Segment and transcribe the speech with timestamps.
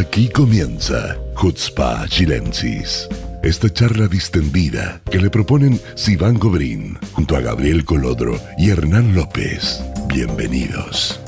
[0.00, 3.06] Aquí comienza Hutzpa Chilensis.
[3.42, 9.84] Esta charla distendida que le proponen Sivan Gobrín junto a Gabriel Colodro y Hernán López.
[10.06, 11.20] Bienvenidos.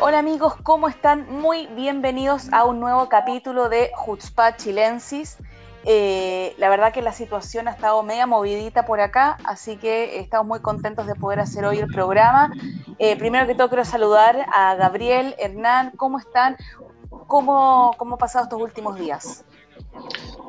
[0.00, 1.26] Hola amigos, ¿cómo están?
[1.28, 5.38] Muy bienvenidos a un nuevo capítulo de Hutzpa Chilensis.
[5.86, 10.46] Eh, la verdad que la situación ha estado media movidita por acá, así que estamos
[10.46, 12.52] muy contentos de poder hacer hoy el programa.
[12.98, 16.56] Eh, primero que todo quiero saludar a Gabriel, Hernán, ¿cómo están?
[17.26, 19.44] ¿Cómo, cómo han pasado estos últimos días?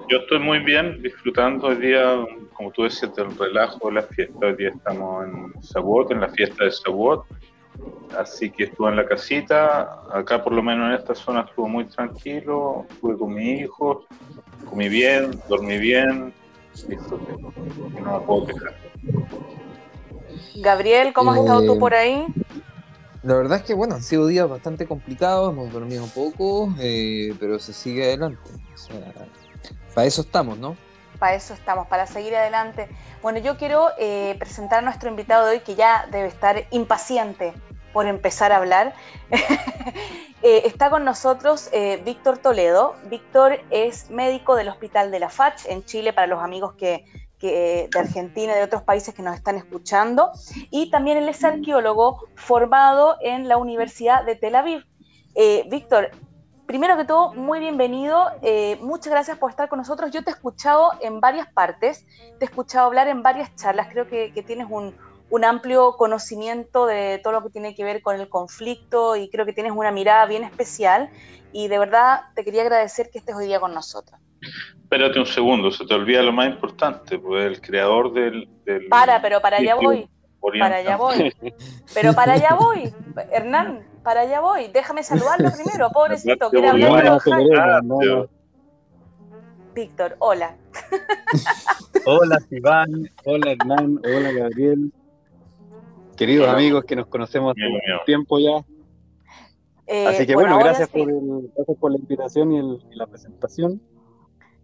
[0.07, 4.45] Yo estoy muy bien, disfrutando el día, como tú decías, del relajo de la fiesta.
[4.45, 7.25] Hoy día estamos en Sabot, en la fiesta de Sabot.
[8.17, 11.85] Así que estuve en la casita, acá por lo menos en esta zona estuvo muy
[11.85, 14.05] tranquilo, estuve con mi hijo,
[14.65, 16.33] comí bien, dormí bien,
[16.87, 17.33] disfruté,
[18.01, 18.75] no me puedo quejar.
[20.57, 22.25] Gabriel, ¿cómo has estado tú por ahí?
[23.23, 27.57] La verdad es que, bueno, han sido días bastante complicados, hemos dormido poco, eh, pero
[27.59, 28.51] se sigue adelante.
[28.73, 29.13] O sea,
[29.93, 30.77] para eso estamos, ¿no?
[31.17, 32.87] Para eso estamos, para seguir adelante.
[33.21, 37.53] Bueno, yo quiero eh, presentar a nuestro invitado de hoy que ya debe estar impaciente
[37.95, 38.93] por empezar a hablar.
[40.41, 42.93] Eh, está con nosotros eh, Víctor Toledo.
[43.09, 47.03] Víctor es médico del Hospital de la FACH en Chile para los amigos que,
[47.39, 50.33] de Argentina de otros países que nos están escuchando.
[50.69, 54.85] Y también él es arqueólogo formado en la Universidad de Tel Aviv.
[55.67, 56.11] Víctor,
[56.67, 58.29] primero que todo, muy bienvenido.
[58.81, 60.11] muchas gracias por estar con nosotros.
[60.11, 62.05] Yo te he escuchado en varias partes,
[62.37, 63.87] te he escuchado hablar en varias charlas.
[63.89, 64.93] Creo que tienes un,
[65.29, 69.45] un amplio conocimiento de todo lo que tiene que ver con el conflicto y creo
[69.45, 71.09] que tienes una mirada bien especial
[71.51, 74.19] y de verdad te quería agradecer que estés hoy día con nosotros.
[74.83, 78.47] Espérate un segundo, se te olvida lo más importante, pues el creador del...
[78.89, 80.07] para, pero para allá voy.
[80.59, 81.33] Para allá voy.
[81.93, 82.93] Pero para allá voy.
[83.31, 84.67] Hernán, para allá voy.
[84.67, 86.51] Déjame saludarlo primero, pobrecito.
[86.51, 88.27] Quiere hablar de
[89.73, 90.55] Víctor, hola.
[92.05, 93.09] hola, Iván.
[93.25, 93.99] Hola, Hernán.
[94.05, 94.93] Hola, Gabriel.
[96.15, 98.63] Queridos amigos que nos conocemos hace un tiempo ya.
[99.87, 101.07] Eh, Así que bueno, gracias, por
[101.79, 103.81] por la invitación y, la presentación.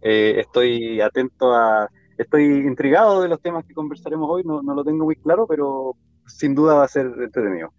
[0.00, 5.04] Eh, estoy atento a, estoy intrigado de los temas que conversaremos hoy, no, lo tengo
[5.04, 5.94] muy claro, pero
[6.26, 7.72] sin duda va a ser entretenido.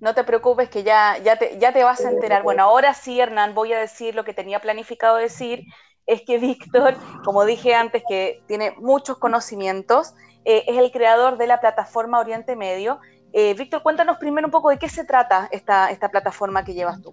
[0.00, 2.42] No te preocupes que ya, ya, te, ya te vas a enterar.
[2.42, 5.62] Bueno, ahora sí, Hernán, voy a decir lo que tenía planificado decir,
[6.04, 6.94] es que Víctor,
[7.24, 10.14] como dije antes, que tiene muchos conocimientos,
[10.46, 13.00] eh, es el creador de la plataforma Oriente Medio.
[13.32, 17.02] Eh, Víctor, cuéntanos primero un poco de qué se trata esta, esta plataforma que llevas
[17.02, 17.12] tú.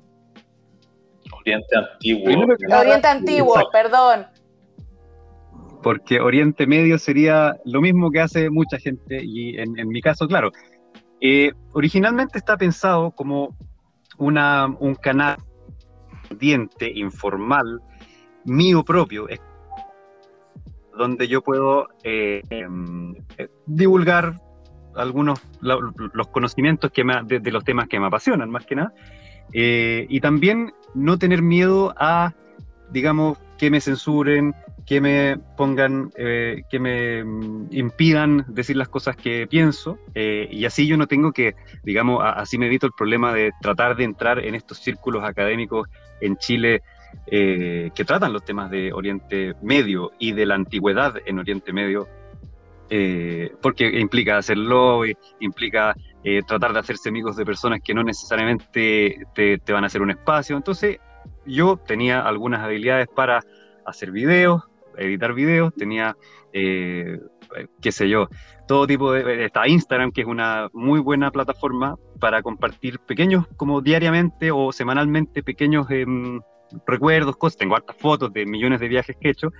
[1.39, 2.47] Oriente Antiguo.
[2.79, 4.27] Oriente Antiguo, perdón.
[5.81, 10.51] Porque Oriente Medio sería lo mismo que hace mucha gente y en, mi caso, claro.
[11.19, 13.57] Eh, originalmente está pensado como
[14.19, 15.37] una, un canal
[16.37, 17.81] diente informal
[18.45, 19.27] mío propio,
[20.97, 24.39] donde yo puedo eh, em, eh, divulgar
[24.95, 28.93] algunos los conocimientos que de, los temas que me apasionan, más que nada,
[29.51, 32.33] eh, y también no tener miedo a,
[32.91, 34.53] digamos, que me censuren,
[34.85, 40.95] que me pongan, que me mm, impidan decir las cosas que pienso, y así yo
[40.95, 44.77] no tengo que, digamos, así me evito el problema de tratar de entrar en estos
[44.77, 45.89] círculos académicos
[46.21, 46.83] en Chile
[47.27, 52.07] eh, que tratan los temas de Oriente Medio y de la antigüedad en Oriente Medio,
[52.89, 55.01] eh, porque implica hacerlo,
[55.39, 60.01] implica eh, tratar de hacerse amigos de personas que no necesariamente te, van a hacer
[60.01, 60.55] un espacio.
[60.55, 60.97] Entonces,
[61.45, 63.41] yo tenía algunas habilidades para
[63.85, 64.63] hacer videos,
[64.97, 66.15] editar videos, tenía,
[66.51, 68.29] qué sé yo,
[68.67, 69.45] todo tipo de...
[69.45, 75.43] Está Instagram, que es una muy buena plataforma para compartir pequeños, como diariamente o semanalmente,
[75.43, 76.39] pequeños em,
[76.85, 79.51] recuerdos, cosas, tengo hartas fotos de millones de viajes que he hecho,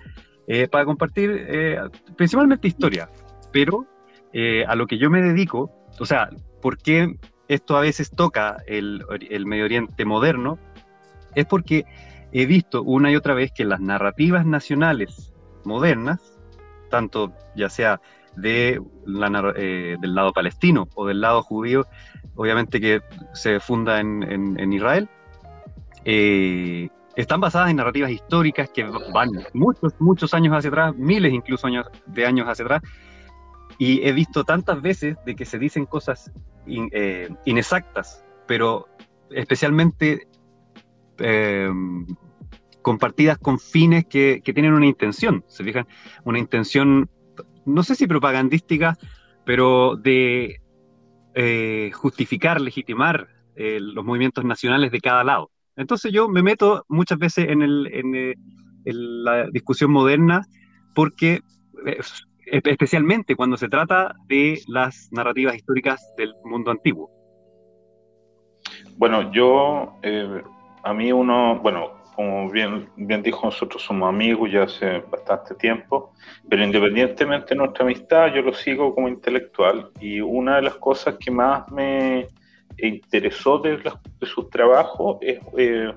[0.46, 1.80] eh, para compartir eh,
[2.18, 3.10] principalmente historia,
[3.54, 3.86] pero
[4.34, 6.30] eh, a lo que yo me dedico, o sea,
[6.62, 7.16] ¿por qué
[7.48, 9.06] esto a veces toca el,
[9.46, 10.60] Medio Oriente moderno?
[11.34, 11.86] Es porque
[12.34, 15.34] he visto una y otra vez que las narrativas nacionales
[15.64, 16.38] modernas,
[16.90, 18.02] tanto ya sea
[18.36, 21.88] de la, del lado palestino o del lado judío,
[22.36, 23.02] obviamente que
[23.34, 24.24] se funda en,
[24.60, 25.08] en, Israel,
[27.16, 31.88] están basadas en narrativas históricas que van muchos, muchos años hacia atrás, miles incluso años,
[32.06, 32.82] de años hacia atrás,
[33.78, 36.32] y he visto tantas veces de que se dicen cosas
[36.68, 38.88] eh, inexactas, pero
[39.30, 40.28] especialmente
[41.18, 42.06] em,
[42.82, 45.88] compartidas con fines que, que, tienen una intención, se fijan,
[46.24, 47.10] una intención,
[47.66, 48.98] no sé si propagandística,
[49.46, 50.62] pero de
[51.36, 55.50] eh, justificar, legitimar eh, los movimientos nacionales de cada lado.
[55.76, 60.46] Entonces yo me meto muchas veces en, en la discusión moderna
[60.94, 61.42] porque
[62.46, 67.10] especialmente cuando se trata de las narrativas históricas del mundo antiguo.
[68.98, 70.42] Bueno, yo, eh,
[70.84, 72.88] a mí uno, bueno, como bien
[73.24, 76.14] dijo, nosotros somos amigos ya hace bastante tiempo,
[76.48, 81.16] pero independientemente de nuestra amistad, yo lo sigo como intelectual y una de las cosas
[81.20, 82.28] que más me
[82.78, 85.92] interesó de, de sus trabajos es eh,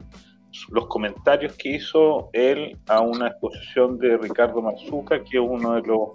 [0.70, 5.82] los comentarios que hizo él a una exposición de Ricardo Mazuca, que es uno de
[5.82, 6.08] los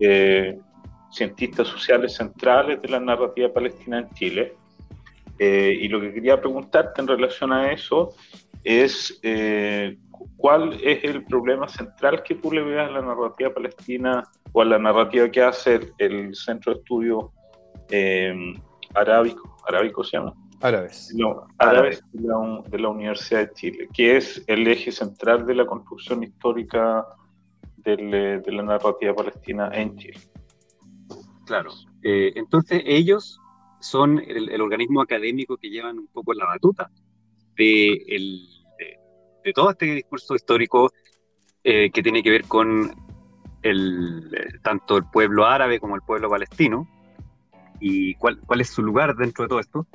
[0.00, 0.58] eh,
[1.10, 4.54] cientistas sociales centrales de la narrativa palestina en Chile.
[5.38, 8.14] Eh, y lo que quería preguntarte en relación a eso
[8.64, 9.98] es eh,
[10.36, 14.22] cuál es el problema central que tú le veas a la narrativa palestina
[14.52, 17.24] o a la narrativa que hace el, Centro de Estudios
[18.96, 21.14] Arábico, arábico se llama, Árabes.
[21.58, 25.66] árabes de la, de la, Universidad de Chile, que es el eje central de la
[25.66, 27.06] construcción histórica
[27.76, 30.18] de la narrativa palestina en Chile.
[31.44, 31.70] Claro.
[32.02, 33.40] Eh, entonces ellos
[33.80, 36.90] son el, organismo académico que llevan un poco la batuta
[37.56, 38.48] de, el,
[39.44, 40.90] de, todo este discurso histórico
[41.62, 42.92] eh, que tiene que ver con
[43.62, 46.88] el, tanto el pueblo árabe como el pueblo palestino
[47.80, 49.86] y cuál, cuál es su lugar dentro de todo esto.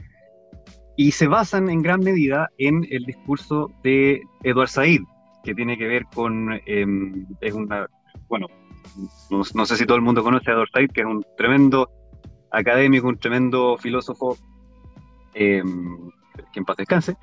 [0.98, 5.02] Y se basan en gran medida en el discurso de Edward Said,
[5.44, 7.26] que tiene que ver con, em,
[8.28, 8.48] bueno,
[9.30, 11.90] no, sé si todo el mundo conoce a Edward Said, que es un tremendo
[12.52, 14.38] académico, un tremendo filósofo,
[15.34, 16.10] em,
[16.52, 17.16] que en paz descanse,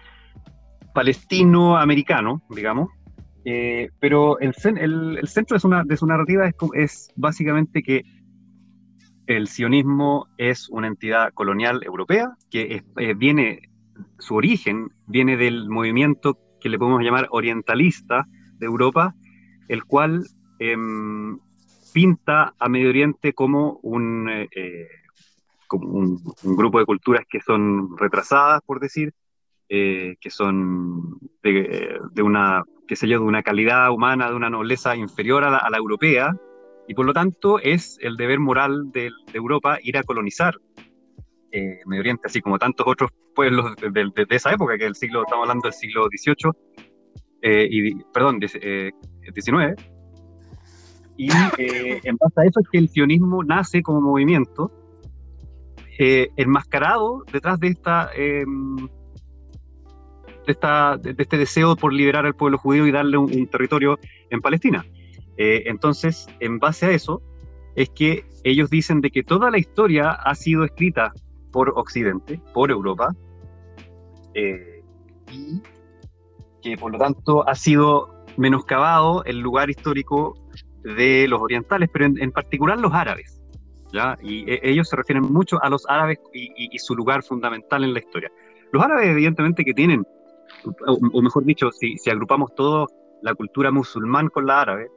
[0.94, 2.88] palestino-americano, digamos,
[3.44, 4.52] eh, pero el,
[5.19, 8.02] el, centro de su, de su narrativa es básicamente que
[9.28, 13.70] el sionismo es una entidad colonial europea que eh, viene,
[14.19, 19.14] su origen viene del movimiento que le podemos llamar orientalista de Europa,
[19.69, 20.25] el cual
[20.58, 21.38] em,
[21.92, 24.88] pinta a Medio Oriente como un, eh, eh,
[25.72, 26.22] un,
[26.56, 29.12] grupo de culturas que son retrasadas, por decir,
[29.69, 35.44] que son de, una, qué sé yo, de una calidad humana, de una nobleza inferior
[35.44, 36.34] a la europea,
[36.88, 40.56] y por lo tanto es el deber moral de, Europa ir a colonizar
[41.52, 45.44] eh, Medio Oriente, así como tantos otros pueblos de, esa época, que el siglo, estamos
[45.44, 46.52] hablando del siglo XVIII,
[47.43, 48.58] eh, y, perdón, XIX.
[48.58, 49.75] Eh,
[51.19, 54.73] y en base a eso es que el sionismo nace como movimiento
[55.99, 58.76] enmascarado detrás de esta, em,
[60.46, 63.99] de, esta, de, este deseo por liberar al pueblo judío y darle un territorio
[64.31, 64.85] en Palestina.
[65.38, 67.23] Eh, entonces, en base a eso,
[67.76, 71.12] es que ellos dicen de que toda la historia ha sido escrita
[71.52, 73.14] por Occidente, por Europa,
[74.35, 74.82] eh,
[75.32, 75.62] y
[76.61, 80.35] que por lo tanto ha sido menoscabado el lugar histórico
[80.82, 83.40] de los orientales, pero en, particular los árabes.
[83.93, 84.19] ¿ya?
[84.20, 88.00] Y e, ellos se refieren mucho a los árabes y, su lugar fundamental en la
[88.00, 88.31] historia.
[88.73, 90.05] Los árabes, evidentemente, que tienen,
[90.87, 92.88] o, mejor dicho, si, si agrupamos todo
[93.23, 94.88] la cultura musulmán con la árabe,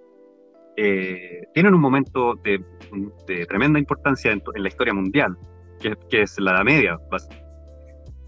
[0.78, 2.64] eh, tienen un momento de,
[3.48, 5.38] tremenda importancia en, la historia mundial,
[5.80, 7.00] que, es la Edad Media.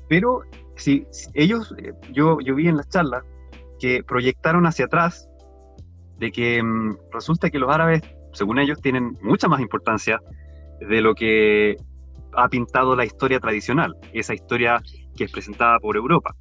[0.10, 0.42] Pero
[0.76, 3.24] si, ellos, eh, yo, yo vi en las charlas
[3.80, 5.30] que proyectaron hacia atrás
[6.18, 8.02] de que mm, resulta que los árabes,
[8.34, 10.20] según ellos, tienen mucha más importancia
[10.80, 11.78] de lo que
[12.36, 14.82] ha pintado la historia tradicional, esa historia
[15.16, 16.36] que es presentada por Europa.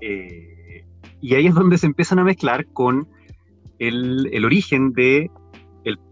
[0.00, 0.86] Eh,
[1.20, 3.08] y ahí es donde se empiezan a mezclar con
[3.78, 5.30] el, origen de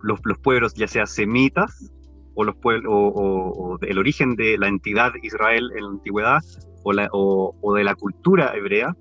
[0.02, 1.92] los, pueblos, ya sea semitas,
[2.35, 6.40] o, los pueblos, o, el origen de la entidad Israel en la antigüedad,
[6.85, 8.97] o, de la cultura hebrea.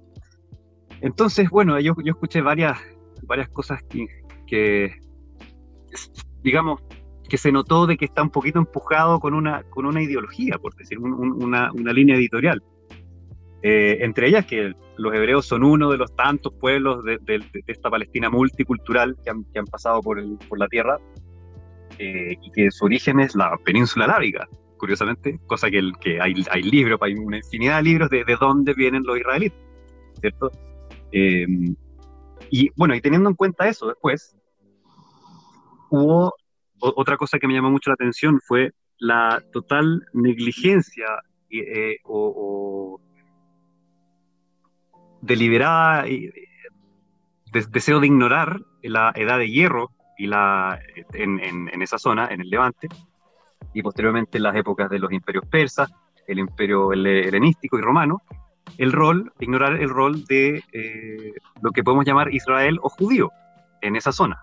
[1.01, 2.79] Entonces, bueno, yo, escuché varias,
[3.23, 3.81] varias cosas
[4.47, 4.91] que,
[6.43, 6.81] digamos,
[7.27, 10.75] que se notó de que está un poquito empujado con una, con una ideología, por
[10.75, 12.61] decir, una línea editorial.
[13.63, 17.19] Eh, entre ellas que los hebreos son uno de los tantos pueblos de,
[17.67, 20.19] esta Palestina multicultural que han, pasado por,
[20.57, 20.97] la tierra
[21.99, 26.63] eh, y que su origen es la península arábiga, curiosamente, cosa que, que hay, hay,
[26.63, 29.59] libros, hay una infinidad de libros de, de dónde vienen los israelitas,
[30.19, 30.49] ¿cierto?
[31.11, 31.45] Eh,
[32.49, 34.35] y bueno, y teniendo en cuenta eso después,
[35.91, 36.33] hubo
[36.79, 41.05] otra cosa que me llamó mucho la atención fue la total negligencia
[42.05, 42.99] o
[45.21, 46.31] deliberada y
[47.51, 50.79] deseo de ignorar la edad de hierro y la,
[51.13, 52.87] en, esa zona, en el Levante,
[53.73, 55.89] y posteriormente en las épocas de los imperios persas,
[56.27, 58.21] el imperio helenístico y romano,
[58.77, 63.31] el rol, ignorar el rol de eh, lo que podemos llamar Israel o judío
[63.81, 64.41] en esa zona.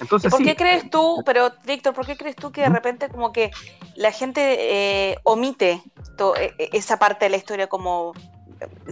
[0.00, 3.32] Entonces, ¿Por qué crees tú, pero Víctor, por qué crees tú que de repente como
[3.32, 3.50] que
[3.96, 5.82] la gente eh, omite
[6.72, 8.12] esa parte de la historia como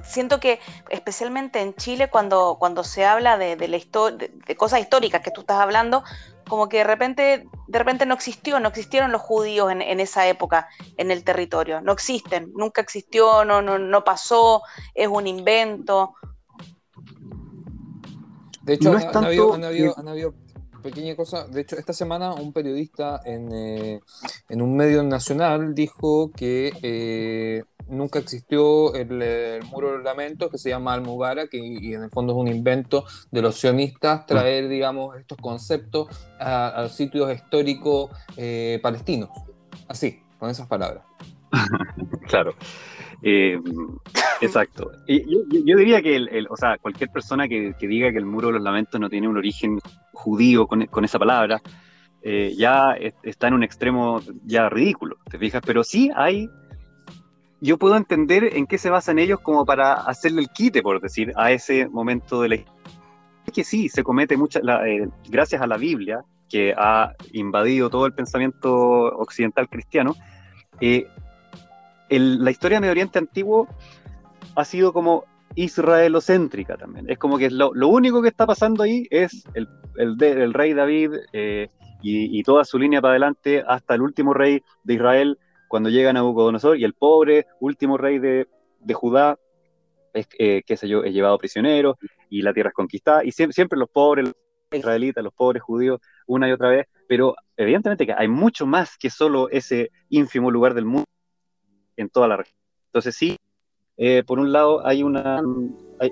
[0.04, 0.60] siento que
[0.90, 5.58] especialmente en Chile cuando, cuando se habla de, la de, cosas históricas que tú estás
[5.58, 6.04] hablando,
[6.48, 10.68] como que de repente, de repente no existió, no existieron los judíos en, esa época
[10.96, 14.62] en el territorio, no existen, nunca existió, no, no, no pasó,
[14.94, 16.14] es un invento.
[18.62, 20.34] De hecho, han, habido,
[20.82, 21.46] pequeña cosa.
[21.46, 24.00] De hecho, esta semana un periodista en, eh,
[24.48, 30.70] en un medio nacional dijo que eh, nunca existió el, muro de lamentos que se
[30.70, 35.16] llama Almubara, que y en el fondo es un invento de los sionistas traer, digamos,
[35.16, 36.08] estos conceptos
[36.38, 39.30] a, los sitios históricos eh, palestinos.
[39.88, 41.04] Así, con esas palabras.
[42.28, 42.54] claro.
[43.22, 43.58] Eh,
[44.40, 44.90] exacto.
[45.06, 45.24] Y,
[45.64, 48.62] yo, diría que, el, o sea, cualquier persona que, diga que el muro de los
[48.62, 49.78] lamentos no tiene un origen
[50.12, 51.60] judío con, con esa palabra,
[52.22, 55.62] eh, ya está en un extremo ya ridículo, ¿te fijas?
[55.64, 56.48] Pero sí hay
[57.62, 61.32] yo puedo entender en qué se basan ellos como para hacerle el quite, por decir,
[61.36, 62.82] a ese momento de la historia.
[63.54, 68.14] Que sí, se comete mucha, eh, gracias a la Biblia, que ha invadido todo el
[68.14, 70.16] pensamiento occidental cristiano,
[70.80, 71.06] eh,
[72.18, 73.68] la historia de Medio Oriente antiguo
[74.54, 77.10] ha sido como israelocéntrica también.
[77.10, 81.68] Es como que lo, único que está pasando ahí es el, el, rey David eh,
[82.02, 85.38] y, toda su línea para adelante hasta el último rey de Israel,
[85.68, 88.46] cuando llega Nabucodonosor y el pobre último rey de,
[88.92, 89.38] Judá
[90.12, 93.88] es, eh, sé yo, es llevado prisionero y la tierra es conquistada, y siempre, los
[93.88, 94.32] pobres,
[94.72, 99.10] israelitas, los pobres judíos, una y otra vez, pero evidentemente que hay mucho más que
[99.10, 101.06] solo ese ínfimo lugar del mundo
[101.96, 102.56] en toda la región.
[102.86, 103.36] Entonces sí,
[103.96, 105.42] eh, por un lado hay, una,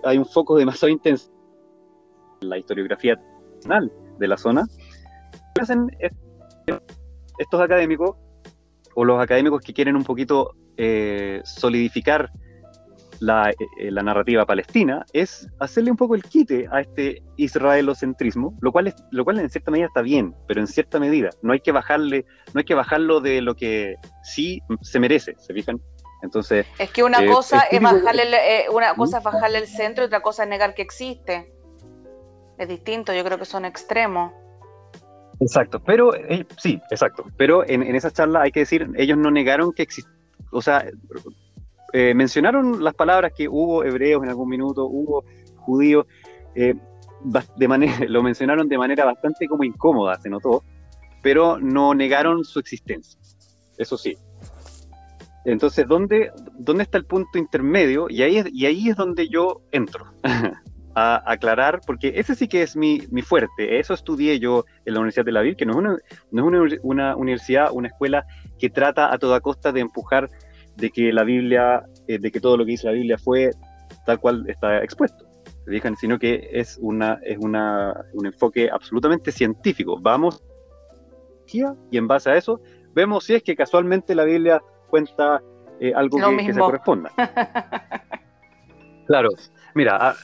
[0.04, 1.30] hay, un foco demasiado intenso
[2.40, 3.20] en la historiografía
[3.56, 4.66] nacional de la zona.
[5.60, 5.90] Hacen
[7.38, 8.16] estos académicos
[8.94, 12.30] o los académicos que quieren un poquito eh, solidificar
[13.20, 18.72] la, eh, la, narrativa palestina es hacerle un poco el quite a este israelocentrismo, lo
[18.72, 21.60] cual, es, lo cual en cierta medida está bien, pero en cierta medida no hay
[21.60, 22.24] que bajarle,
[22.54, 25.80] no hay que bajarlo de lo que sí se merece, ¿se fijan?
[26.22, 30.06] Entonces, es que una eh, cosa es, bajarle una cosa es bajarle el centro y
[30.06, 31.52] otra cosa es negar que existe.
[32.58, 34.32] Es distinto, yo creo que son extremos.
[35.40, 37.24] Exacto, pero eh, sí, exacto.
[37.38, 40.12] Pero en, esa charla hay que decir, ellos no negaron que existía,
[40.52, 40.84] o sea,
[41.92, 45.24] eh, mencionaron las palabras que hubo hebreos en algún minuto, hubo
[45.56, 46.06] judíos,
[46.54, 46.74] eh,
[47.56, 50.64] de manera, lo mencionaron de manera bastante como incómoda, se notó,
[51.22, 53.20] pero no negaron su existencia,
[53.78, 54.16] eso sí.
[55.44, 58.08] Entonces, ¿dónde, dónde está el punto intermedio?
[58.10, 60.04] Y ahí es, y ahí es donde yo entro.
[60.94, 63.78] a aclarar, porque ese sí que es mi, mi, fuerte.
[63.78, 65.96] Eso estudié yo en la Universidad de la Vil, que no es, una,
[66.32, 68.26] no es una, universidad, una escuela
[68.58, 70.28] que trata a toda costa de empujar
[70.80, 73.50] de que la Biblia, eh, de que todo lo que dice la Biblia fue
[74.06, 75.26] tal cual está expuesto.
[75.66, 79.98] ¿se Sino que es, una, es una, un enfoque absolutamente científico.
[80.00, 80.42] Vamos
[81.52, 82.60] y en base a eso
[82.94, 85.42] vemos si es que casualmente la Biblia cuenta
[85.80, 87.10] eh, algo que, que se corresponda.
[89.06, 89.30] claro,
[89.74, 90.14] Mira, ah,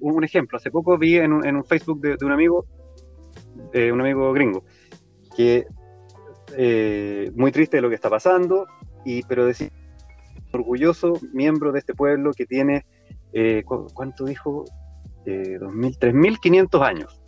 [0.00, 2.66] un ejemplo, hace poco vi en un, Facebook de, un amigo,
[3.72, 4.64] eh, un amigo gringo,
[5.36, 5.66] que
[6.56, 8.66] eh, muy triste de lo que está pasando,
[9.04, 9.70] y, pero decía,
[10.52, 12.86] orgulloso miembro de este pueblo que tiene,
[13.32, 14.64] eh, ¿cuánto dijo?
[15.26, 17.20] Eh, 3.500 años.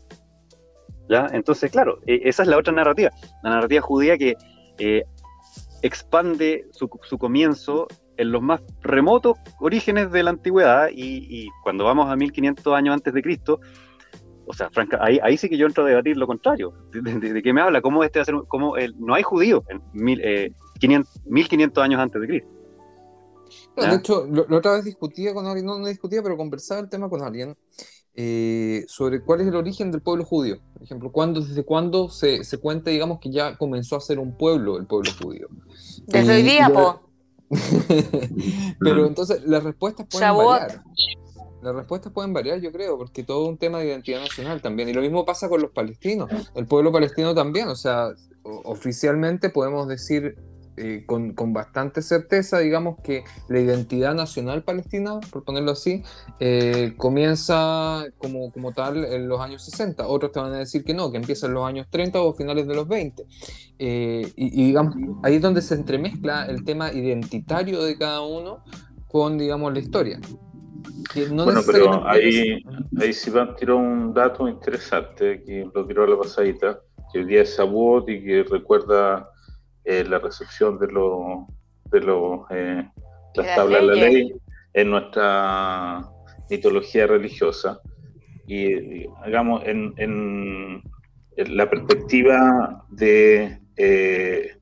[1.08, 1.26] ¿Ya?
[1.32, 3.10] Entonces, claro, e, esa es la otra narrativa,
[3.42, 4.34] la narrativa judía que
[5.82, 7.86] expande su, su comienzo
[8.16, 13.12] en los más remotos orígenes de la antigüedad y, cuando vamos a 1500 años antes
[13.14, 13.60] de Cristo,
[14.46, 16.72] o sea, franca, ahí, sí que yo entro a debatir lo contrario.
[16.92, 17.80] ¿De, qué me habla?
[17.80, 20.20] ¿Cómo este va a ser, cómo el, no hay judíos en mil,
[21.26, 22.48] 1500 eh, años antes de Cristo?
[23.76, 27.08] De hecho, la otra vez discutía con alguien, no, no, discutía, pero conversaba el tema
[27.08, 27.56] con alguien
[28.14, 30.58] eh, sobre cuál es el origen del pueblo judío.
[30.74, 34.36] Por ejemplo, ¿cuándo, desde cuándo se, se cuenta, digamos, que ya comenzó a ser un
[34.36, 35.48] pueblo el pueblo judío?
[36.06, 37.00] Desde hoy día, po.
[38.80, 40.82] Pero entonces las respuestas pueden variar.
[41.62, 44.88] Las respuestas pueden variar, yo creo, porque todo un tema de identidad nacional también.
[44.88, 46.28] Y lo mismo pasa con los palestinos.
[46.54, 48.08] El pueblo palestino también, o sea,
[48.42, 50.36] oficialmente podemos decir
[50.78, 56.02] eh, con, bastante certeza, digamos que la identidad nacional palestina, por ponerlo así,
[56.40, 60.06] eh, comienza como, como tal en los años 60.
[60.06, 62.66] Otros te van a decir que no, que empieza en los años 30 o finales
[62.66, 63.22] de los 20.
[63.78, 68.64] Eh, y, digamos, ahí es donde se entremezcla el tema identitario de cada uno
[69.08, 70.20] con, digamos, la historia.
[71.32, 72.64] bueno, pero ahí,
[72.98, 76.80] ahí Sivan tiró un dato interesante, que lo tiró a la pasadita,
[77.12, 79.28] que el día es Sabot y que recuerda
[79.84, 81.46] eh, la recepción de, lo,
[81.90, 82.88] de lo, eh,
[83.34, 84.32] las tablas de la ley
[84.74, 86.08] en nuestra
[86.48, 87.80] mitología religiosa.
[88.46, 90.82] Y, hagamos en, en,
[91.36, 94.56] la perspectiva de eh,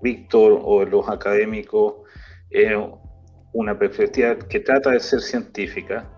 [0.00, 1.94] Víctor o de los académicos,
[3.52, 6.08] una perspectiva que trata de ser científica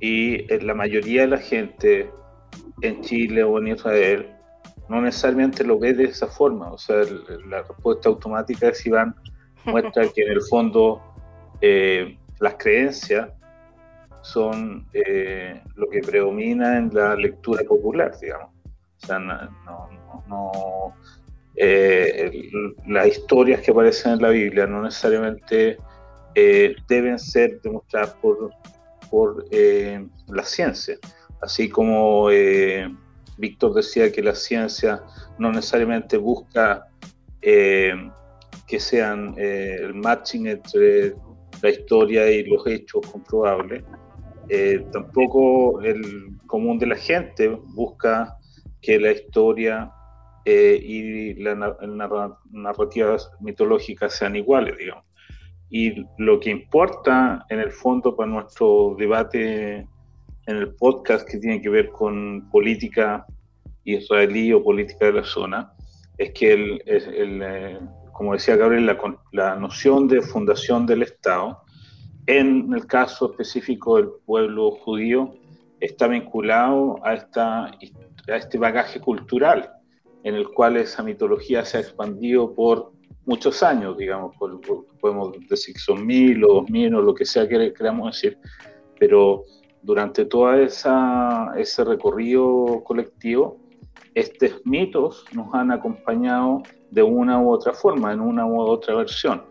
[0.00, 2.10] y la mayoría de la gente
[2.80, 4.31] en Chile o en Israel
[4.92, 6.70] no necesariamente lo ve de esa forma.
[6.70, 6.96] O sea,
[7.46, 9.14] la respuesta automática de Iván
[9.64, 11.00] muestra que en el fondo
[11.62, 13.30] eh, las creencias
[14.20, 18.50] son eh, lo que predomina en la lectura popular, digamos.
[19.02, 20.94] O sea, no,
[21.56, 22.50] eh,
[22.86, 25.78] las historias que aparecen en la Biblia no necesariamente
[26.88, 28.50] deben ser demostradas por,
[29.10, 30.96] por la ciencia,
[31.40, 32.30] así como
[33.38, 35.02] Víctor decía que la ciencia
[35.38, 36.86] no necesariamente busca
[37.40, 37.92] eh,
[38.66, 41.14] que sean eh, el matching entre
[41.60, 43.84] la historia y los hechos comprobables.
[44.48, 48.36] Eh, tampoco el común de la gente busca
[48.80, 49.92] que la historia
[50.44, 51.54] y la,
[52.50, 55.04] narrativa mitológica sean iguales, digamos.
[55.70, 59.86] Y lo que importa en el fondo para nuestro debate
[60.46, 63.26] en el podcast que tiene que ver con política
[63.84, 65.72] israelí o política de la zona,
[66.18, 67.78] es que, el, eh,
[68.12, 68.98] como decía Gabriel, la,
[69.32, 71.62] la, noción de fundación del Estado,
[72.26, 75.34] en el caso específico del pueblo judío,
[75.80, 79.72] está vinculado a, esta, a este bagaje cultural
[80.24, 82.92] en el cual esa mitología se ha expandido por
[83.24, 84.36] muchos años, digamos,
[85.00, 88.38] podemos decir que son mil o dos mil o lo que sea que queramos decir,
[88.98, 89.44] pero
[89.82, 93.58] durante todo ese recorrido colectivo,
[94.14, 99.42] estos mitos nos han acompañado de una u otra forma, en una u otra versión.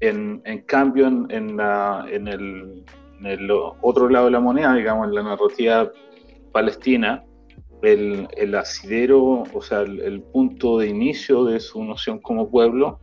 [0.00, 5.90] En, cambio, en, la, en, el, otro lado de la moneda, digamos, en la narrativa
[6.52, 7.24] palestina,
[7.82, 13.00] el, el asidero, o sea, el, punto de inicio de su noción como pueblo,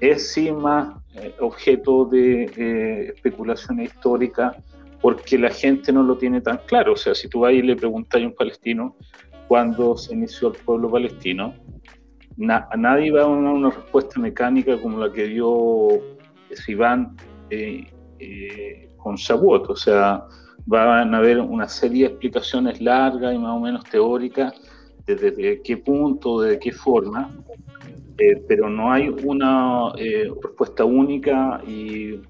[0.00, 4.56] es sí más eh, objeto de eh, especulación histórica
[5.02, 6.92] porque la gente no lo tiene tan claro.
[6.92, 8.96] O sea, si tú vas y le preguntas a un palestino
[9.48, 11.54] cuándo se inició el pueblo palestino,
[12.48, 15.88] a nadie va a dar una, respuesta mecánica como la que dio
[16.54, 17.16] Sivan
[17.50, 17.84] eh,
[18.20, 19.70] eh, con Shavuot.
[19.70, 20.24] O sea,
[20.66, 24.54] van a haber una serie de explicaciones largas y más o menos teóricas
[25.04, 27.28] desde, qué punto, de qué forma,
[28.18, 29.92] eh, pero no hay una
[30.40, 32.20] respuesta única y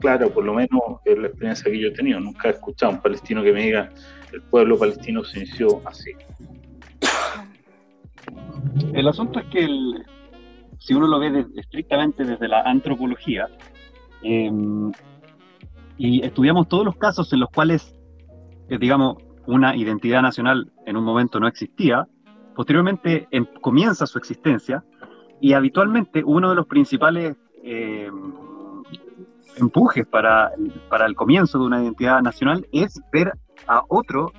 [0.00, 2.20] claro, por lo menos es la experiencia que yo he tenido.
[2.20, 3.90] Nunca he escuchado a un palestino que me diga
[4.32, 6.12] el pueblo palestino se inició así.
[8.92, 9.68] El asunto es que
[10.78, 13.48] si uno lo ve estrictamente desde la antropología,
[14.22, 14.92] em,
[15.98, 17.94] y estudiamos todos los casos en los cuales,
[18.68, 19.16] eh, digamos,
[19.46, 22.06] una identidad nacional en un momento no existía,
[22.54, 24.84] posteriormente em, comienza su existencia,
[25.40, 28.32] y habitualmente uno de los principales em,
[29.56, 30.52] empujes para,
[30.88, 33.32] para el comienzo de una identidad nacional es ver
[33.66, 34.32] a otro,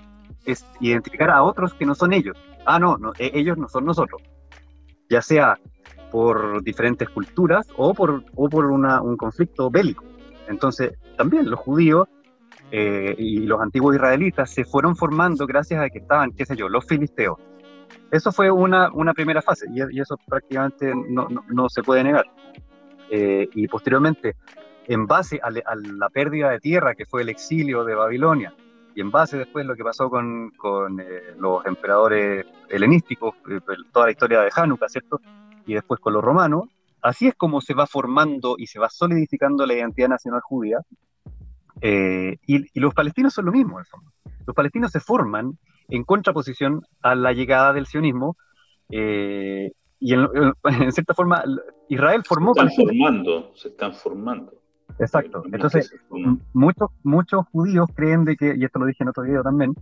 [0.45, 2.37] es identificar a otros que no son ellos.
[2.65, 4.21] Ah, no, e, ellos no son nosotros.
[5.09, 5.57] Ya sea
[6.11, 10.05] por diferentes culturas o por, o por una, un conflicto bélico.
[10.47, 12.07] Entonces, también los judíos
[12.71, 16.69] eh, y los antiguos israelitas se fueron formando gracias a que estaban, qué sé yo,
[16.69, 17.37] los filisteos.
[18.11, 22.25] Eso fue una, una primera fase y, eso prácticamente no, no, no, se puede negar.
[23.09, 24.35] Eh, y posteriormente
[24.87, 28.53] en base a, la pérdida de tierra que fue el exilio de Babilonia,
[28.95, 30.51] y en base después lo que pasó con,
[30.99, 33.59] eh, los emperadores helenísticos, eh,
[33.91, 35.21] toda la historia de Hanukkah, ¿cierto?
[35.67, 36.63] Y después con los romanos,
[37.01, 40.79] así es como se va formando y se va solidificando la identidad nacional judía.
[41.81, 44.11] Eh, y, los palestinos son lo mismo, en el fondo.
[44.47, 48.35] Los palestinos se forman en contraposición a la llegada del sionismo,
[48.89, 50.27] y en,
[50.63, 51.43] en, cierta forma
[51.89, 52.53] Israel formó...
[52.55, 54.57] Se están formando, se están formando.
[54.99, 55.43] Exacto.
[55.51, 55.93] Entonces,
[56.53, 59.73] muchos, muchos judíos creen de que, y esto lo dije en otro video también,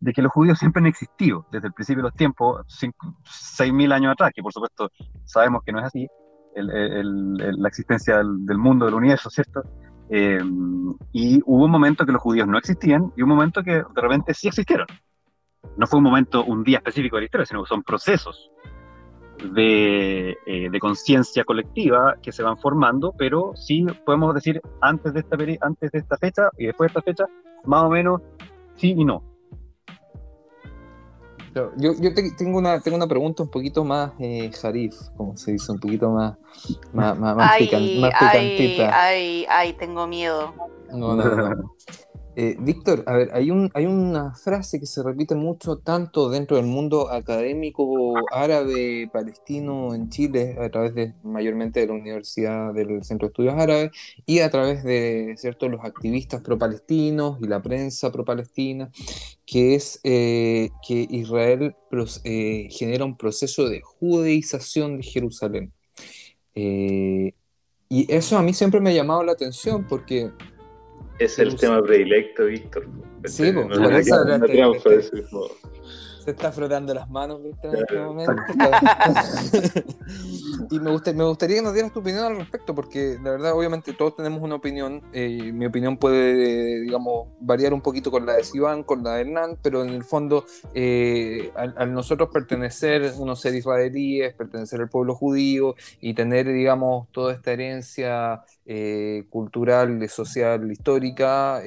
[0.00, 4.12] de que los judíos siempre han existido desde el principio de los tiempos, 6.000 años
[4.12, 4.90] atrás, que por supuesto
[5.24, 6.08] sabemos que no es así,
[6.56, 9.62] la existencia del, mundo, del universo, ¿cierto?
[10.10, 10.40] Eh,
[11.12, 14.34] y hubo un momento que los judíos no existían y un momento que de repente
[14.34, 14.86] sí existieron.
[15.76, 18.50] No fue un momento, un día específico de la historia, sino que son procesos
[19.54, 25.20] de, eh, de conciencia colectiva que se van formando, pero sí podemos decir antes de,
[25.20, 27.26] esta, antes de esta fecha y después de esta fecha,
[27.64, 28.20] más o menos
[28.76, 29.22] sí y no.
[31.54, 35.70] Yo, yo tengo, una, tengo una pregunta un poquito más eh, jarif, como se dice,
[35.70, 36.38] un poquito más,
[36.94, 38.90] más, más, ay, picantita.
[38.90, 40.54] Ay, ay, tengo miedo.
[40.90, 41.74] No, no, no.
[42.34, 46.56] Eh, Víctor, a ver, hay, un, hay una frase que se repite mucho tanto dentro
[46.56, 53.04] del mundo académico árabe palestino en Chile, a través de mayormente de la Universidad del
[53.04, 53.90] Centro de Estudios Árabes
[54.24, 58.90] y a través de cierto, los activistas pro-palestinos y la prensa pro-palestina,
[59.44, 61.76] que es eh, que Israel
[62.24, 65.72] eh, genera un proceso de judeización de Jerusalén.
[66.54, 67.34] y
[68.08, 70.30] eso a mí siempre me ha llamado la atención porque
[71.24, 72.86] es el tema predilecto, Víctor.
[73.24, 74.16] Sí, pues, por eso
[76.22, 78.32] se está frotando las manos en este momento.
[80.70, 83.92] y me, me gustaría que nos dieras tu opinión al respecto, porque la verdad, obviamente,
[83.92, 85.02] todos tenemos una opinión.
[85.12, 89.22] Eh, mi opinión puede, digamos, variar un poquito con la de Sivan, con la de
[89.22, 95.14] Hernán, pero en el fondo, eh, al, nosotros pertenecer, unos ser israelíes, pertenecer al pueblo
[95.14, 101.60] judío y tener, digamos, toda esta herencia eh, cultural, social, histórica,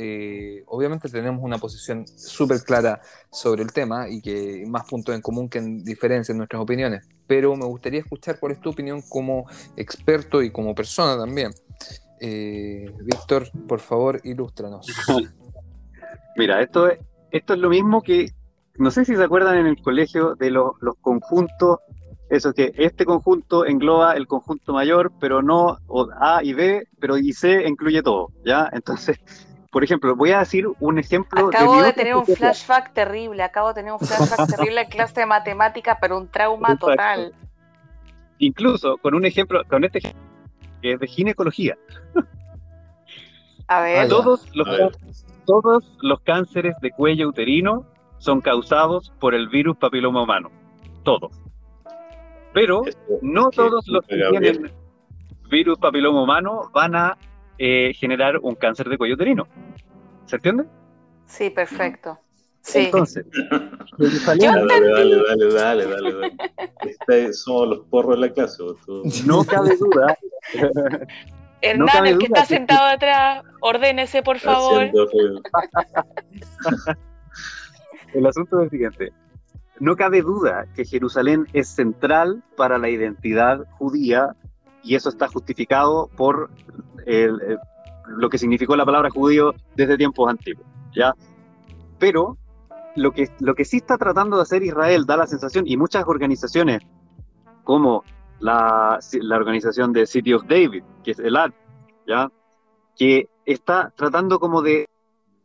[0.68, 5.50] obviamente tenemos una posición súper clara sobre el tema y que más puntos en común
[5.50, 7.08] que en diferencia en nuestras opiniones.
[7.28, 11.52] Pero me gustaría escuchar cuál es tu opinión como experto y como persona también.
[12.20, 14.88] Eh, Víctor, por favor, ilústranos.
[16.38, 17.00] Mira, esto es,
[17.32, 18.32] esto es lo mismo que,
[18.78, 21.80] no sé si se acuerdan en el colegio de los conjuntos,
[22.30, 25.78] eso que este conjunto engloba el conjunto mayor, pero no
[26.20, 28.70] A y B, pero y C incluye todo, ¿ya?
[28.72, 29.20] Entonces,
[29.72, 31.48] por ejemplo, voy a decir un ejemplo.
[31.48, 35.26] Acabo de, tener un flashback terrible, acabo de tener un flashback terrible en clase de
[35.26, 37.34] matemáticas, pero un trauma total.
[38.40, 40.22] Incluso con un ejemplo, con este ejemplo,
[40.82, 41.78] que es de ginecología.
[43.68, 44.10] A ver.
[44.10, 44.68] Todos los,
[45.46, 47.86] todos los cánceres de cuello uterino
[48.18, 50.52] son causados por el virus papiloma humano.
[51.04, 51.45] Todos.
[52.56, 52.84] Pero
[53.22, 54.72] no todos los que tienen
[55.50, 57.18] virus papiloma humano van a
[57.58, 59.46] eh, generar un cáncer de cuello uterino.
[60.26, 60.64] ¿Se entiende?
[61.26, 62.18] Sí, perfecto.
[62.62, 62.86] Sí.
[62.86, 63.26] Entonces,
[64.26, 66.38] dale, dale, dale, dale, dale,
[66.80, 68.64] este, somos los porros de la clase.
[69.26, 70.18] No cabe duda.
[71.62, 74.84] Hernán, el que está sentado atrás, ordénese, por favor.
[78.14, 79.12] el asunto es el siguiente.
[79.80, 84.36] No cabe duda que Jerusalén es central para la identidad judía
[84.84, 86.50] y eso está justificado por
[88.08, 91.14] lo que significó la palabra judío desde tiempos antiguos, ¿ya?
[92.00, 92.38] Pero
[92.96, 96.06] lo que, lo que sí está tratando de hacer Israel da la sensación, y muchas
[96.08, 96.82] organizaciones,
[97.64, 98.04] como
[98.40, 101.52] la, la organización de City of David, que es el AD,
[102.08, 102.32] ¿ya?
[102.96, 104.88] que está tratando como de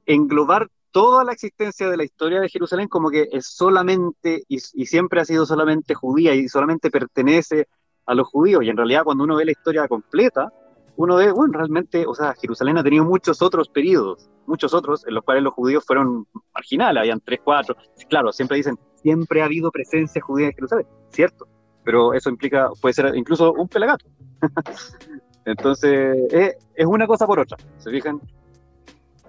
[0.07, 5.21] englobar toda la existencia de la historia de Jerusalén como que es solamente y, siempre
[5.21, 7.69] ha sido solamente judía y solamente pertenece
[8.07, 8.65] a los judíos.
[8.65, 10.53] Y en realidad cuando uno ve la historia completa,
[10.97, 15.15] uno ve, bueno, realmente, o sea, Jerusalén ha tenido muchos otros periodos, muchos otros en
[15.15, 17.77] los cuales los judíos fueron marginales, habían tres, cuatro.
[18.09, 21.47] Claro, siempre dicen, siempre ha habido presencia judía en Jerusalén, cierto,
[21.85, 24.07] pero eso implica, puede ser incluso un pelagato.
[25.47, 28.21] Entonces, es, es una cosa por otra, ¿se fijan?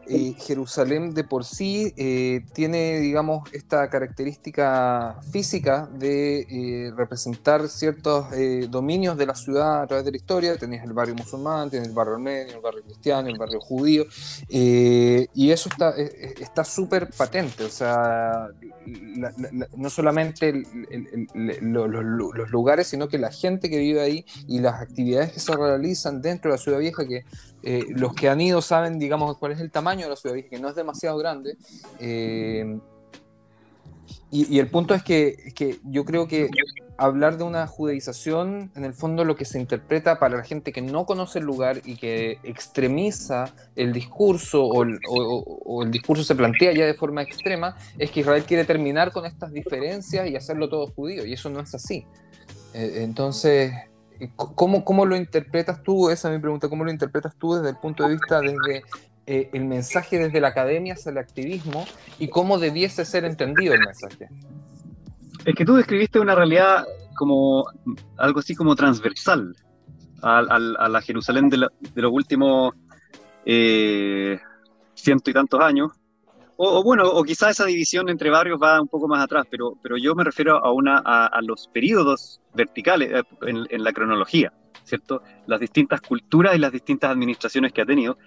[0.07, 8.67] Jerusalén de por sí eh, tiene, digamos, esta característica física de eh, representar ciertos eh,
[8.69, 10.57] dominios de la ciudad a través de la historia.
[10.57, 14.05] Tenés el barrio musulmán, tenés el barrio armenio, el barrio cristiano, el barrio judío,
[14.49, 15.69] y eso
[16.39, 17.63] está súper patente.
[17.63, 18.49] O sea,
[19.77, 20.63] no solamente
[21.33, 26.21] los lugares, sino que la gente que vive ahí y las actividades que se realizan
[26.21, 27.23] dentro de la ciudad vieja, que
[27.63, 30.59] eh, los que han ido saben, digamos, cuál es el tamaño de la ciudad, que
[30.59, 31.57] no es demasiado grande.
[31.99, 32.79] Eh,
[34.29, 36.49] y, el punto es que, que, yo creo que
[36.97, 40.81] hablar de una judaización, en el fondo lo que se interpreta para la gente que
[40.81, 46.35] no conoce el lugar y que extremiza el discurso o el, o el discurso se
[46.35, 50.69] plantea ya de forma extrema, es que Israel quiere terminar con estas diferencias y hacerlo
[50.69, 52.05] todo judío, y eso no es así.
[52.73, 53.73] Eh, entonces,
[54.35, 56.09] ¿Cómo, ¿Cómo, lo interpretas tú?
[56.09, 56.69] Esa es mi pregunta.
[56.69, 58.83] ¿Cómo lo interpretas tú desde el punto de vista desde
[59.25, 61.85] eh, el mensaje desde la academia hacia el activismo
[62.19, 64.29] y cómo debiese ser entendido el mensaje?
[65.45, 67.65] Es que tú describiste una realidad como
[68.17, 69.55] algo así como transversal.
[70.21, 72.75] a, la Jerusalén de, los últimos
[73.45, 74.39] eh,
[74.93, 75.91] ciento y tantos años.
[76.63, 79.97] O, bueno, o quizás esa división entre barrios va un poco más atrás, pero, pero
[79.97, 85.23] yo me refiero a, una, a, los periodos verticales eh, en, la cronología, ¿cierto?
[85.47, 88.19] Las distintas culturas y las distintas administraciones que ha tenido.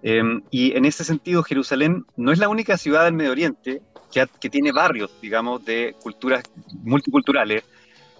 [0.00, 4.28] Em, y en ese sentido, Jerusalén no es la única ciudad del Medio Oriente que,
[4.40, 6.44] que tiene barrios, digamos, de culturas
[6.84, 7.64] multiculturales,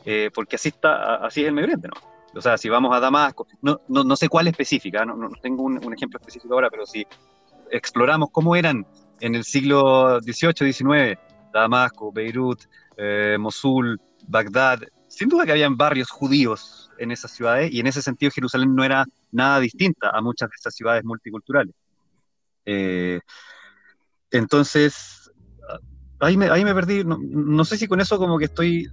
[0.05, 1.95] eh, porque así, está, así es el Medio Oriente, ¿no?
[2.37, 5.63] O sea, si vamos a Damasco, no, no, no sé cuál específica, no, no tengo
[5.63, 7.07] un, un, ejemplo específico ahora, pero si
[7.71, 8.85] exploramos cómo eran
[9.23, 11.19] en el siglo XVIII, XIX,
[11.53, 12.61] Damasco, Beirut,
[12.97, 18.03] eh, Mosul, Bagdad, sin duda que habían barrios judíos en esas ciudades y en ese
[18.03, 21.73] sentido Jerusalén no era nada distinta a muchas de esas ciudades multiculturales.
[22.67, 23.21] Eh,
[24.33, 25.31] entonces,
[26.19, 28.91] ahí me, ahí me perdí, no, no, sé si con eso como que estoy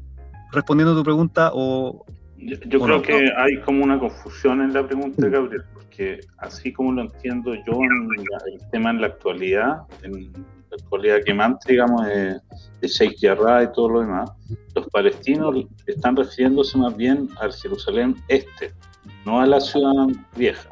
[0.52, 2.06] respondiendo a tu pregunta o,
[2.42, 6.94] yo, creo que hay como una confusión en la pregunta, de Gabriel, porque así como
[6.94, 8.08] lo entiendo yo en
[8.54, 12.40] el tema en la actualidad, en la actualidad que más, digamos, de,
[12.82, 14.32] Sheikh Jarrah y todo lo demás,
[14.74, 18.74] los palestinos están refiriéndose más bien al Jerusalén este,
[19.26, 20.70] no a la ciudad vieja.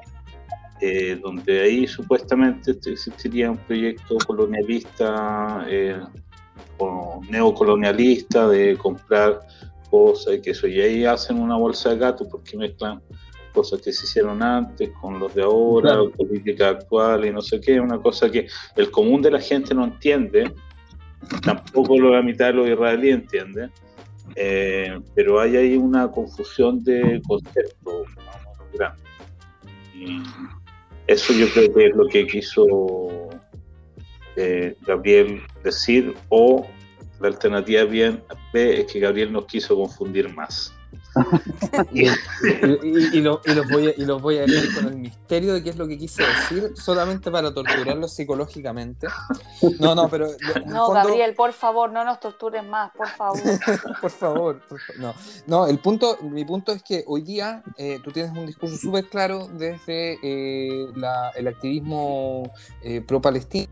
[0.79, 5.99] Eh, donde ahí supuestamente existiría un proyecto colonialista eh,
[6.77, 9.39] o neocolonialista de comprar
[9.97, 13.01] cosas y que eso, y ahí hacen una bolsa de gato porque mezclan
[13.53, 17.79] cosas que se hicieron antes con los de ahora, política actual y no sé qué,
[17.79, 20.53] una cosa que el común de la gente no entiende,
[21.43, 23.69] tampoco lo la mitad de los israelíes entiende,
[24.35, 28.07] eh, pero hay ahí una confusión de conceptos
[28.73, 29.01] grande.
[29.95, 30.21] Y
[31.07, 32.67] eso yo creo que es lo que quiso
[34.35, 36.67] eh, Gabriel decir, o
[37.19, 40.73] la alternativa bien B es que Gabriel nos quiso confundir más.
[41.91, 43.41] y, los
[44.21, 47.53] voy a, leer con el misterio de qué es lo que quise decir, solamente para
[47.53, 49.07] torturarlos psicológicamente.
[49.79, 50.27] No, no, pero.
[50.65, 53.39] No, Gabriel, por favor, no nos tortures más, por favor.
[54.01, 54.61] por favor,
[54.99, 55.13] No,
[55.47, 59.09] no el punto, mi punto es que hoy día eh, tú tienes un discurso súper
[59.09, 60.87] claro desde eh,
[61.35, 62.51] el activismo
[62.83, 63.71] eh, pro-palestino,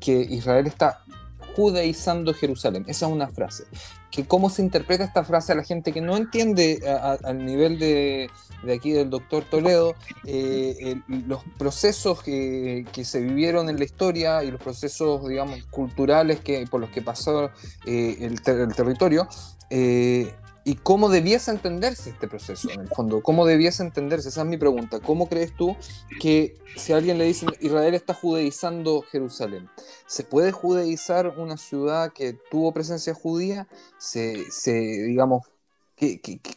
[0.00, 1.04] que Israel está
[1.54, 2.84] judaizando Jerusalén.
[2.88, 3.64] Esa es una frase.
[4.10, 6.80] Que ¿Cómo se interpreta esta frase a la gente que no entiende
[7.24, 8.30] al nivel de,
[8.72, 14.60] aquí del doctor Toledo eh, los procesos que, se vivieron en la historia y los
[14.60, 17.50] procesos, digamos, culturales que, por los que pasó
[17.86, 19.28] eh, el, territorio?
[19.70, 20.32] Eh,
[20.64, 24.56] y cómo debiese entenderse este proceso, en el fondo, cómo debiese entenderse, esa es mi
[24.56, 24.98] pregunta.
[25.00, 25.76] ¿Cómo crees tú
[26.20, 29.68] que si alguien le dice Israel está judaizando Jerusalén,
[30.06, 33.68] ¿se puede judaizar una ciudad que tuvo presencia judía?
[33.98, 35.46] ¿Se, se digamos,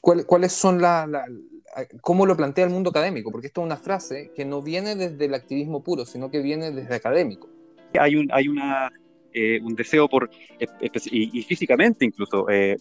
[0.01, 1.07] cuáles son las...
[1.07, 1.25] La,
[2.01, 3.29] ¿Cómo lo plantea el mundo académico?
[3.29, 6.71] Porque esto es una frase que no viene desde el activismo puro, sino que viene
[6.71, 7.49] desde académico.
[7.99, 8.91] Hay un, hay una,
[9.31, 10.31] eh, un deseo por,
[11.11, 12.77] y, físicamente incluso, eh,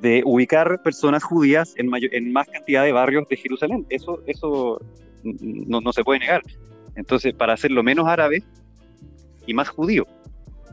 [0.00, 3.86] de ubicar personas judías en, en más cantidad de barrios de Jerusalén.
[3.88, 4.80] Eso, eso
[5.22, 6.42] no, no, se puede negar.
[6.96, 8.42] Entonces, para hacerlo menos árabe
[9.46, 10.06] y más judío,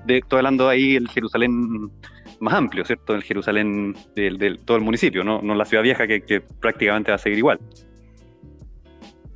[0.05, 1.91] de, estoy hablando ahí el Jerusalén
[2.39, 3.13] más amplio, ¿cierto?
[3.13, 7.15] El Jerusalén del, todo el municipio, no, no la ciudad vieja que, que, prácticamente va
[7.15, 7.59] a seguir igual.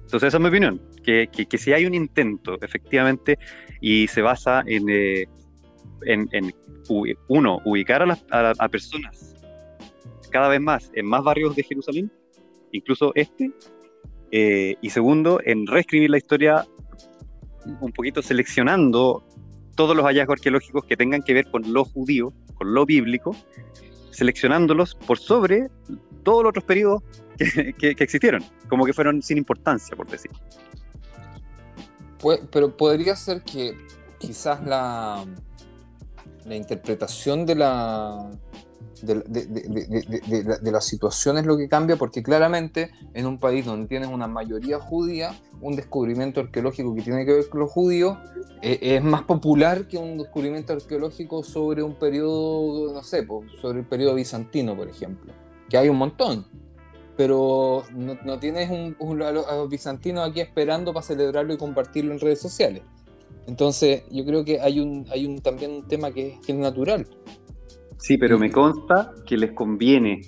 [0.03, 3.37] Entonces, esa es mi opinión, que, que, si hay un intento, efectivamente,
[3.81, 5.27] y se basa en, eh,
[6.05, 6.53] en, en,
[7.27, 9.34] uno, ubicar a, las, a personas
[10.35, 12.11] cada vez más en más barrios de Jerusalén,
[12.73, 13.53] incluso este,
[14.31, 16.67] eh, y segundo, en reescribir la historia
[17.79, 19.25] un poquito seleccionando
[19.75, 23.33] todos los hallazgos arqueológicos que tengan que ver con lo judío, con lo bíblico,
[24.11, 25.69] seleccionándolos por sobre
[26.23, 27.01] todos los otros periodos
[27.79, 30.31] que, existieron, como que fueron sin importancia, por decir.
[32.51, 33.77] pero podría ser que
[34.19, 35.23] quizás la,
[36.43, 38.29] la interpretación de la,
[39.01, 44.27] de, la, situación es lo que cambia, porque claramente en un país donde tienes una
[44.27, 48.17] mayoría judía, un descubrimiento arqueológico que tiene que ver con los judíos
[48.61, 53.27] eh, es más popular que un descubrimiento arqueológico sobre un periodo, no sé,
[53.61, 55.33] sobre el periodo bizantino, por ejemplo,
[55.69, 56.45] que hay un montón.
[57.17, 62.41] Pero no, tienes un, a los bizantinos aquí esperando para celebrarlo y compartirlo en redes
[62.41, 62.83] sociales.
[63.47, 67.07] Entonces, yo creo que hay un, hay un también un tema que, que es natural
[67.97, 70.21] Sí, pero me consta que les conviene,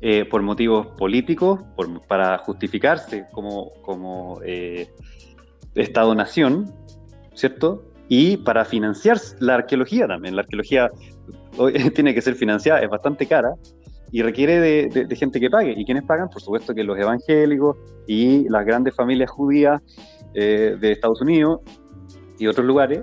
[0.00, 1.60] eh, por motivos políticos,
[2.08, 4.88] para justificarse como, como eh,
[5.74, 6.72] Estado-nación,
[7.34, 7.84] ¿cierto?
[8.08, 10.36] Y para financiar la arqueología también.
[10.36, 10.88] La arqueología
[11.94, 13.54] tiene que ser financiada, es bastante cara,
[14.12, 15.74] y requiere de, gente que pague.
[15.76, 16.28] ¿Y quiénes pagan?
[16.28, 19.80] Por supuesto que los evangélicos y las grandes familias judías
[20.34, 21.60] eh, de Estados Unidos
[22.38, 23.02] y otros lugares.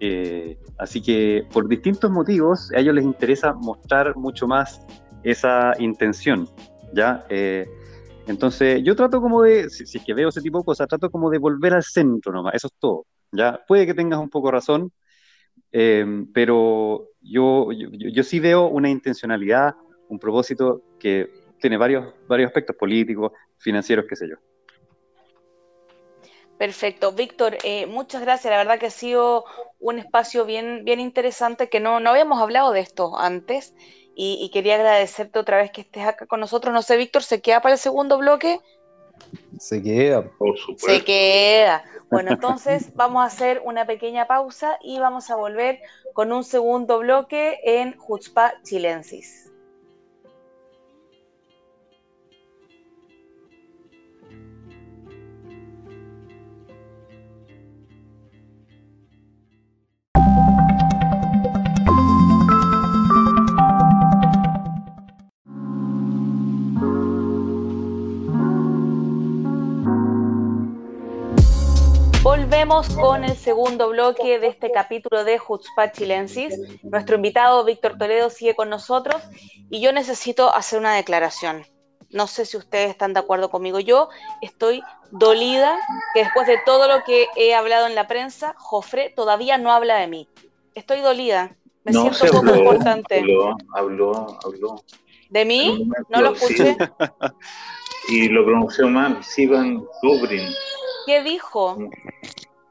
[0.00, 4.80] Eh, así que por distintos motivos a ellos les interesa mostrar mucho más
[5.22, 6.48] esa intención.
[6.92, 7.24] ¿ya?
[7.28, 7.66] Eh,
[8.26, 11.30] entonces yo trato como de, si, es que veo ese tipo de cosas, trato como
[11.30, 13.06] de volver al centro nomás, eso es todo.
[13.32, 13.60] ¿ya?
[13.66, 14.92] Puede que tengas un poco razón,
[15.70, 19.74] pero yo, yo, yo, sí veo una intencionalidad,
[20.08, 21.28] un propósito que
[21.60, 24.36] tiene varios, varios aspectos políticos, financieros, qué sé yo.
[26.58, 27.12] Perfecto.
[27.12, 28.50] Víctor, eh, muchas gracias.
[28.50, 29.44] La verdad que ha sido
[29.78, 33.74] un espacio bien, bien interesante que no, no habíamos hablado de esto antes
[34.18, 36.72] y, quería agradecerte otra vez que estés acá con nosotros.
[36.72, 38.60] No sé, Víctor, ¿se queda para el segundo bloque?
[39.58, 40.86] Se queda, por supuesto.
[40.86, 41.84] Se queda.
[42.08, 45.80] Bueno, entonces vamos a hacer una pequeña pausa y vamos a volver
[46.12, 49.50] con un segundo bloque en Jutzpa Chilensis.
[72.56, 76.58] Volvemos con el segundo bloque de este capítulo de Jutzpah Chilensis.
[76.82, 79.22] Nuestro invitado Víctor Toledo sigue con nosotros
[79.68, 81.66] y yo necesito hacer una declaración.
[82.08, 83.78] No sé si ustedes están de acuerdo conmigo.
[83.78, 84.08] Yo
[84.40, 85.78] estoy dolida
[86.14, 89.98] que después de todo lo que he hablado en la prensa, Jofre todavía no habla
[89.98, 90.26] de mí.
[90.74, 91.54] Estoy dolida.
[91.84, 93.18] Me siento poco importante.
[93.18, 94.82] Habló, habló, habló.
[95.28, 95.90] ¿De mí?
[96.08, 96.74] no lo escuché.
[98.08, 99.22] y lo pronunció mal.
[99.22, 100.48] Sivan Dubrin.
[101.06, 101.78] ¿Qué dijo?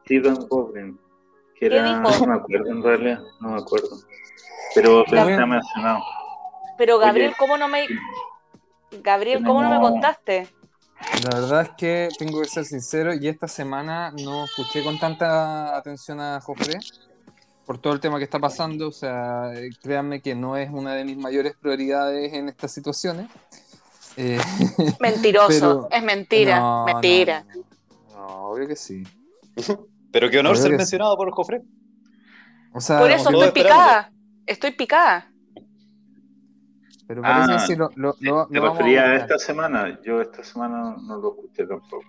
[0.06, 1.00] Steven Gobrin,
[1.60, 3.89] que era, no me acuerdo en realidad, no me acuerdo.
[4.74, 6.04] Pero, pero ha mencionado.
[6.78, 7.88] Pero Gabriel, ¿cómo no me
[9.04, 10.48] Gabriel, ¿cómo no me contaste?
[11.24, 15.76] La verdad es que tengo que ser sincero y esta semana no escuché con tanta
[15.76, 16.80] atención a Jofre
[17.65, 18.88] por todo el tema que está pasando.
[18.88, 23.30] O sea, créanme que no es una de mis mayores prioridades en estas situaciones.
[24.18, 24.39] Eh,
[25.00, 27.46] Mentiroso, es mentira, mentira
[28.56, 29.04] obvio que sí.
[30.15, 31.62] Pero qué honor ser mencionado por Jofre.
[32.71, 34.10] por eso estoy picada.
[34.45, 35.30] Estoy picada.
[37.06, 39.99] Pero parece ah, si lo, lo, lo, refería esta semana.
[40.06, 42.06] Yo esta semana no lo escuché tampoco.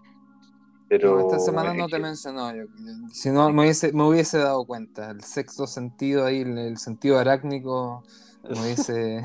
[0.89, 2.53] Pero esta semana no te mencionó.
[3.13, 5.11] si no, me hubiese, me hubiese dado cuenta.
[5.11, 8.05] El sexto sentido ahí, el, sentido arácnico,
[8.49, 9.21] me hubiese,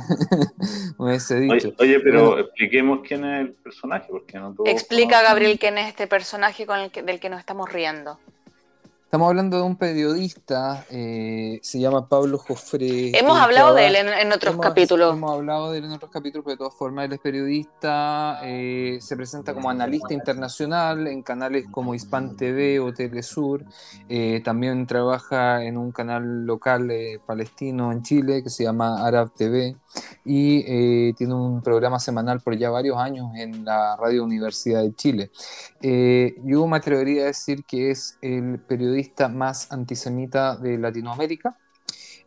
[0.98, 1.72] me hubiese dicho.
[1.78, 4.08] Oye, pero expliquemos quién es el personaje.
[4.10, 8.18] Porque no Explica, Gabriel, quién es este personaje con el del que nos estamos riendo.
[9.12, 13.12] Estamos hablando de un periodista, eh, se llama Pablo Jofre.
[13.14, 15.14] Hemos hablado de él en, otros capítulos.
[15.14, 19.00] Hemos hablado de él en otros capítulos, pero de todas formas él es periodista, eh,
[19.02, 23.66] se presenta como analista internacional en canales como Hispan TV o Telesur,
[24.08, 26.90] eh, también trabaja en un canal local
[27.26, 29.76] palestino en Chile que se llama Arab TV
[30.24, 35.32] y tiene un programa semanal por ya varios años en la Radio Universidad de Chile.
[35.82, 41.58] yo me atrevería a decir que es el periodista más antisemita de Latinoamérica.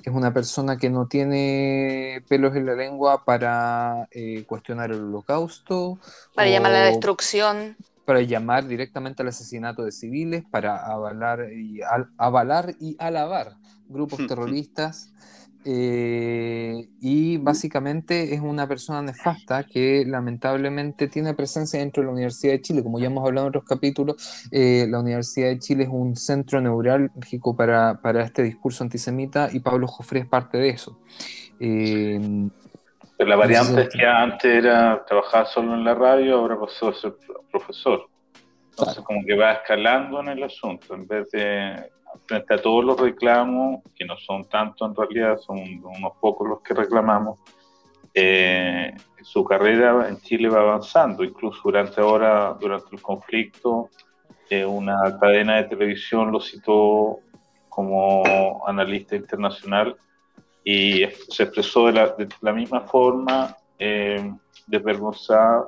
[0.05, 5.99] Es una persona que no tiene pelos en la lengua para eh, cuestionar el holocausto.
[6.35, 7.77] Para llamar a la destrucción.
[8.05, 11.81] Para llamar directamente al asesinato de civiles, para avalar y,
[12.19, 13.57] avalar y alabar
[13.89, 15.11] grupos terroristas.
[15.67, 22.53] Eh, y básicamente es una persona nefasta que lamentablemente tiene presencia dentro de la Universidad
[22.53, 22.83] de Chile.
[22.83, 26.61] Como ya hemos hablado en otros capítulos, eh, la Universidad de Chile es un centro
[26.61, 30.99] neurálgico para, para este discurso antisemita y Pablo Jofré es parte de eso.
[31.61, 32.49] Eh,
[33.19, 37.15] la variante es que antes era trabajar solo en la radio, ahora pasó a ser
[37.51, 38.09] profesor.
[38.71, 41.91] Entonces, como que va escalando en el asunto, en vez de
[42.27, 46.61] frente a todos los reclamos, que no son tantos en realidad, son unos pocos los
[46.63, 47.39] que reclamamos,
[48.15, 53.91] eh, su carrera en Chile va avanzando, incluso durante ahora, durante el conflicto,
[54.49, 57.19] eh, una cadena de televisión lo citó
[57.69, 59.97] como analista internacional
[60.63, 64.33] y se expresó de la, misma forma, eh,
[64.67, 65.67] desvergonzada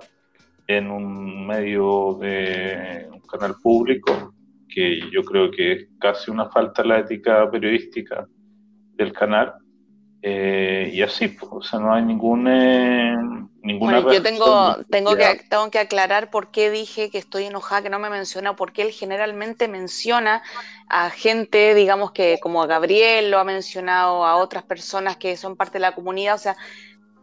[0.68, 4.32] en un medio de un canal público
[4.68, 8.26] que yo creo que es casi una falta de la ética periodística
[8.94, 9.54] del canal.
[10.22, 13.14] Eh, y así, pues, o sea, no hay ningún, eh,
[13.62, 14.00] ninguna.
[14.00, 17.90] Bueno, yo tengo, tengo, que, tengo que aclarar por qué dije que estoy enojada, que
[17.90, 20.42] no me menciona, porque él generalmente menciona
[20.88, 25.54] a gente, digamos que como a Gabriel lo ha mencionado, a otras personas que son
[25.54, 26.56] parte de la comunidad, o sea,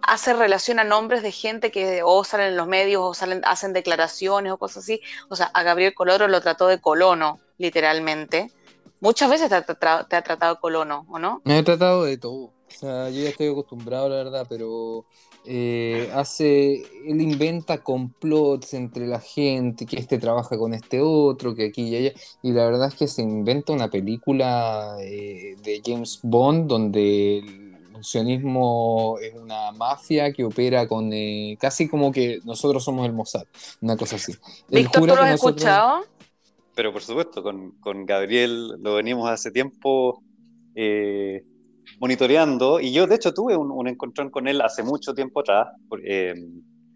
[0.05, 3.73] hace relación a nombres de gente que o salen en los medios o salen, hacen
[3.73, 5.01] declaraciones o cosas así.
[5.29, 8.51] O sea, a Gabriel Coloro lo trató de colono, literalmente.
[8.99, 11.41] Muchas veces te ha, te ha tratado colono, ¿o no?
[11.43, 12.51] Me he tratado de todo.
[12.67, 15.05] O sea, yo ya estoy acostumbrado, la verdad, pero
[15.45, 21.65] eh, hace, él inventa complots entre la gente, que este trabaja con este otro, que
[21.65, 26.19] aquí y allá, y la verdad es que se inventa una película eh, de James
[26.23, 27.62] Bond donde
[27.97, 33.13] el sionismo es una mafia que opera con eh, casi como que nosotros somos el
[33.13, 33.45] Mossad,
[33.81, 34.33] una cosa así.
[34.69, 36.05] Víctor, ¿tú lo has escuchado?
[36.75, 40.23] Pero por supuesto, con, con Gabriel lo venimos hace tiempo
[40.75, 41.43] eh,
[41.99, 45.67] monitoreando y yo de hecho tuve un, encontrón con él hace mucho tiempo atrás,
[46.03, 46.33] eh,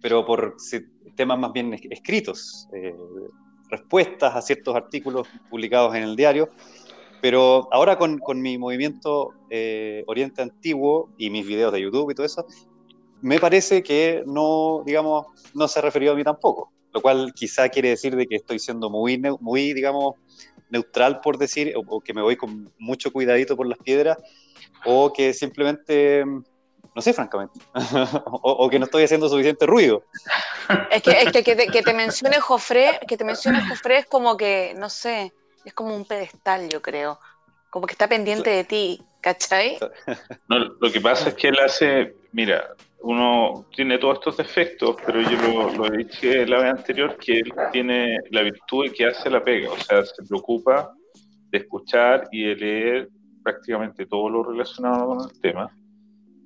[0.01, 0.55] pero por
[1.15, 2.95] temas más bien escritos, eh,
[3.69, 6.49] respuestas a ciertos artículos publicados en el diario,
[7.27, 12.15] pero ahora con, con mi movimiento eh, Oriente Antiguo y mis videos de YouTube y
[12.15, 12.45] todo eso,
[13.21, 17.67] me parece que no, digamos, no se ha referido a mí tampoco, lo cual quizá
[17.67, 20.15] quiere decir de que estoy siendo muy, muy digamos,
[20.69, 24.17] neutral por decir, o, que me voy con mucho cuidadito por las piedras,
[24.85, 27.59] o que simplemente, no sé, francamente,
[28.41, 30.05] o, que no estoy haciendo suficiente ruido.
[30.89, 32.37] Es que, es que, que, te, que te mencione
[33.05, 35.33] que te mencione Jofre es como que, no sé,
[35.67, 37.19] es como un pedestal, yo creo,
[37.69, 39.77] como que está pendiente de ti, ¿cachai?
[40.47, 42.69] No, lo que pasa es que él hace, mira,
[43.01, 47.53] uno tiene todos estos defectos, pero yo lo, lo dije la vez anterior, que él
[47.73, 50.89] tiene la virtud de que hace la pega, o sea, se preocupa
[51.51, 53.09] de escuchar y de leer
[53.43, 55.69] prácticamente todo lo relacionado con el tema.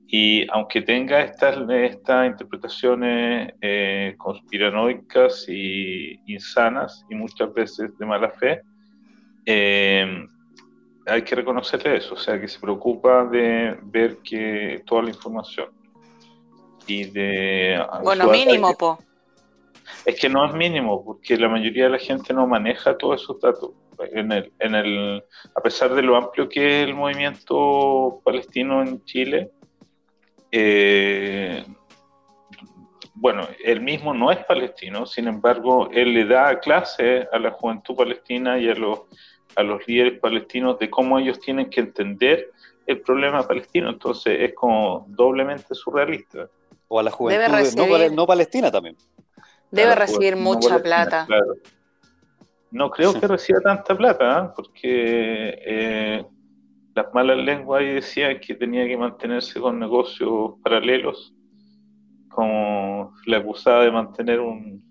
[0.08, 8.62] Y aunque tenga estas, interpretaciones eh, conspiranoicas y insanas y muchas veces de mala fe,
[9.46, 10.26] eh,
[11.06, 15.70] hay que reconocerle eso, o sea, que se preocupa de ver que toda la información
[16.88, 17.84] y de...
[18.04, 19.00] Bueno, mínimo, po.
[20.06, 23.40] Es que no es mínimo, porque la mayoría de la gente no maneja todos esos
[23.40, 23.72] datos.
[24.14, 25.24] En el, en el,
[25.56, 29.52] a pesar de lo amplio que es el movimiento palestino en Chile,
[30.52, 31.64] eh,
[33.22, 37.96] bueno, él mismo no es palestino, sin embargo, él le da clase a la juventud
[37.96, 39.02] palestina y a los,
[39.56, 42.50] a los líderes palestinos de cómo ellos tienen que entender
[42.88, 43.92] el problema palestino.
[43.92, 46.50] Entonces es como doblemente surrealista.
[46.88, 48.98] O a la juventud no, palestina también.
[49.70, 51.28] Debe recibir mucha plata.
[52.72, 54.54] No creo que reciba tanta plata, ¿eh?
[54.56, 56.26] porque eh,
[56.96, 61.36] las malas lenguas ahí decían que tenía que mantenerse con negocios paralelos,
[62.32, 64.84] como la acusaba de mantener un,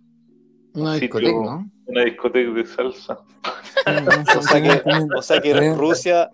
[0.74, 1.70] una discoteca, ¿no?
[1.86, 3.18] Una discoteca de salsa.
[4.38, 4.82] o, sea que,
[5.16, 6.30] o sea que Rusia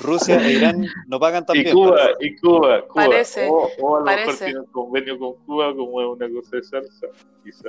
[0.00, 1.68] Rusia e Irán no pagan también.
[1.68, 3.06] Y Cuba, y Cuba, Cuba.
[3.06, 4.46] Parece, o, a lo parece.
[4.46, 7.06] mejor convenio con Cuba como es una cosa de salsa.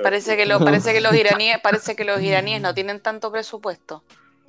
[0.02, 4.02] Parece que, lo, parece, que los iraníes, parece que los iraníes no tienen tanto presupuesto.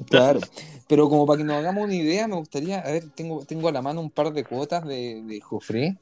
[0.10, 0.40] Claro,
[0.88, 3.72] pero como para que nos hagamos una idea, me gustaría, a ver, tengo, tengo a
[3.72, 5.98] la mano un par de cuotas de, de Jofré,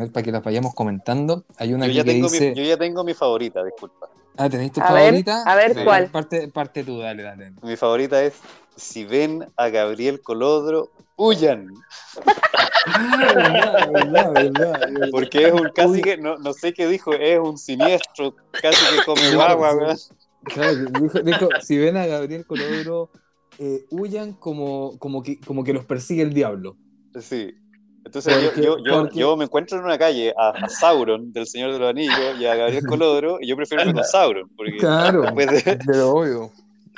[0.00, 1.44] a ver, para que las vayamos comentando.
[1.58, 4.08] Hay una yo, ya tengo mi, yo ya tengo mi favorita, disculpa.
[4.36, 5.42] Ah, ¿tenéis tu favorita?
[5.44, 6.10] a ver, ¿cuál?
[6.10, 7.52] Parte, parte tú, dale, dale.
[7.62, 8.32] Mi favorita es
[8.76, 11.68] Si ven a Gabriel Colodro, huyan.
[15.12, 19.04] Porque es un casi que, no, no, sé qué dijo, es un siniestro, casi que
[19.04, 19.96] come agua,
[20.44, 23.10] Claro, dijo, dijo, si ven a Gabriel Colodro,
[23.58, 26.78] eh, huyan como, como, que, como que los persigue el diablo.
[27.20, 27.59] Sí.
[28.04, 31.90] Entonces yo, yo, yo, me encuentro en una calle a, Sauron del Señor de los
[31.90, 34.50] Anillos y a Gabriel Colodro y yo prefiero irme con Sauron.
[34.56, 35.24] Porque claro,
[35.86, 36.50] pero obvio,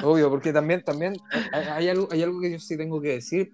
[0.03, 1.17] obvio, porque también, también
[1.53, 3.53] hay, algo, hay algo que yo sí tengo que decir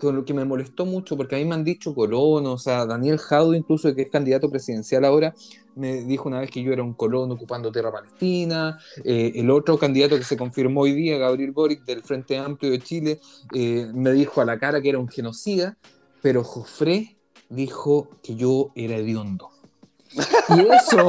[0.00, 2.86] con lo que me molestó mucho, porque a mí me han dicho colono, o sea,
[2.86, 5.34] Daniel Jaudo, incluso que es candidato presidencial ahora,
[5.76, 8.78] me dijo una vez que yo era un colono ocupando tierra palestina.
[9.04, 12.80] Eh, el otro candidato que se confirmó hoy día, Gabriel Boric, del Frente Amplio de
[12.80, 13.20] Chile,
[13.54, 15.76] eh, me dijo a la cara que era un genocida
[16.22, 17.16] pero Jofré
[17.48, 19.50] dijo que yo era hediondo.
[20.48, 21.08] Y eso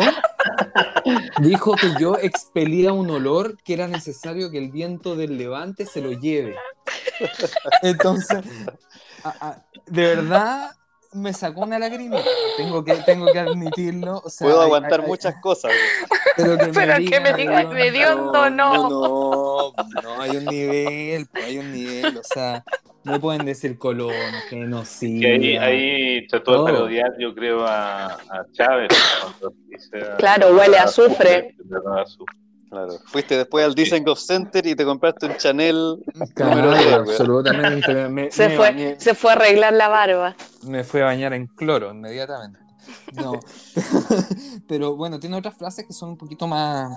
[1.41, 6.01] dijo que yo expelía un olor que era necesario que el viento del levante se
[6.01, 6.55] lo lleve.
[7.81, 8.43] Entonces,
[9.87, 10.71] de verdad
[11.13, 12.17] me sacó una lágrima.
[12.57, 14.23] Tengo que, tengo que admitirlo.
[14.39, 15.71] Puedo aguantar muchas cosas.
[16.37, 16.71] Pero que
[17.19, 18.89] me, digas hediondo, no.
[18.89, 22.17] No, no, hay un nivel, pues, hay un nivel.
[22.17, 22.63] O sea,
[23.03, 24.13] no pueden decir Colón,
[24.49, 25.21] genocidio.
[25.21, 28.89] Que ahí, ahí trató de parodiar, yo creo, a, a Chávez.
[30.17, 31.55] claro, huele a azufre.
[32.71, 32.93] Claro.
[33.03, 35.97] Fuiste después al Golf Center y te compraste un Chanel
[36.33, 38.31] claro, absolutamente.
[38.31, 40.35] se, fue, se fue a arreglar la barba.
[40.63, 42.59] Me fue a bañar en cloro inmediatamente.
[43.13, 43.33] No,
[44.69, 46.95] pero, bueno, tiene otras frases que son un poquito más,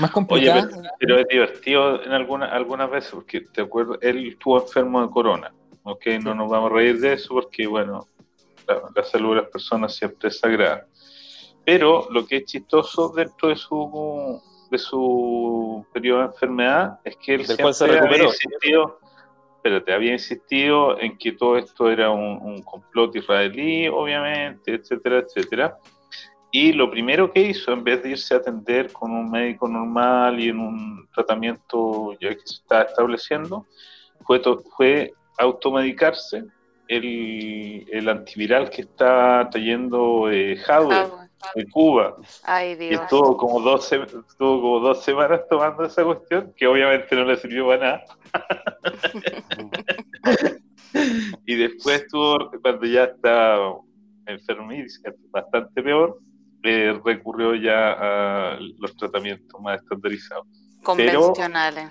[0.00, 0.64] más complicadas.
[0.64, 5.10] Oye, pero, es divertido en algunas algunas veces, porque te acuerdo, él estuvo enfermo de
[5.10, 5.54] corona,
[5.84, 6.06] ¿ok?
[6.24, 8.08] No nos vamos a reír de eso porque, bueno,
[8.66, 10.88] la, salud de las personas siempre es sagrada.
[11.64, 14.42] Pero lo que es chistoso dentro de su
[14.72, 18.98] de su periodo de enfermedad es que él siempre se había insistido,
[19.62, 25.76] pero te había insistido en que todo esto era un, complot israelí, obviamente, etcétera, etcétera.
[26.50, 30.40] Y lo primero que hizo, en vez de irse a atender con un médico normal
[30.40, 33.66] y en un tratamiento ya que se está estableciendo,
[34.24, 34.40] fue,
[34.74, 36.44] fue automedicarse
[36.88, 40.56] el, el antiviral que está trayendo eh,
[41.54, 42.16] de Cuba.
[42.44, 42.92] Ay, Dios.
[42.92, 47.36] Y estuvo como, dos, estuvo como dos semanas tomando esa cuestión, que obviamente no le
[47.36, 48.04] sirvió para nada.
[51.46, 53.56] y después estuvo, cuando ya está
[54.26, 56.18] enfermísima, bastante peor,
[56.62, 60.46] eh, recurrió ya a los tratamientos más estandarizados.
[60.82, 61.90] Convencionales.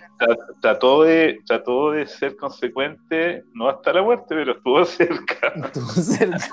[0.61, 5.53] trató, de, trató de ser consecuente, no hasta la muerte, pero estuvo cerca.
[5.55, 6.49] Estuvo cerca.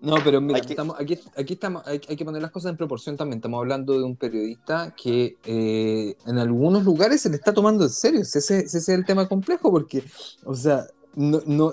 [0.00, 1.18] No, pero mira, aquí, estamos, aquí,
[1.54, 3.38] estamos, hay, que poner las cosas en proporción también.
[3.38, 7.90] Estamos hablando de un periodista que eh, en algunos lugares se le está tomando en
[7.90, 8.20] serio.
[8.20, 10.04] Ese, ese, es el tema complejo, porque,
[10.44, 10.86] o sea,
[11.16, 11.72] no, no,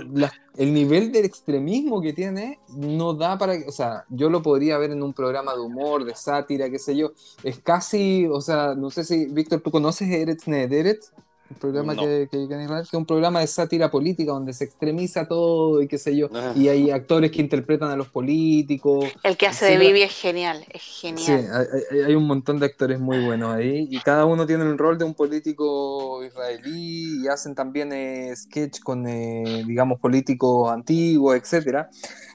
[0.57, 4.91] el nivel del extremismo que tiene no da para o sea, yo lo podría ver
[4.91, 7.11] en un programa de humor, de sátira, qué sé yo.
[7.43, 11.01] Es casi, o sea, no sé si, Víctor, ¿tú conoces Eretz Nederet?
[11.49, 15.81] El programa que, que, que, es un programa de sátira política donde se extremiza todo
[15.81, 16.53] y qué sé yo, ah.
[16.55, 19.05] y hay actores que interpretan a los políticos.
[19.23, 21.67] El que hace de Bibi es genial, es genial.
[21.89, 24.97] Sí, hay, un montón de actores muy buenos ahí, y cada uno tiene el rol
[24.97, 31.89] de un político israelí, y hacen también eh, sketch con, eh, digamos, políticos antiguos, etcétera.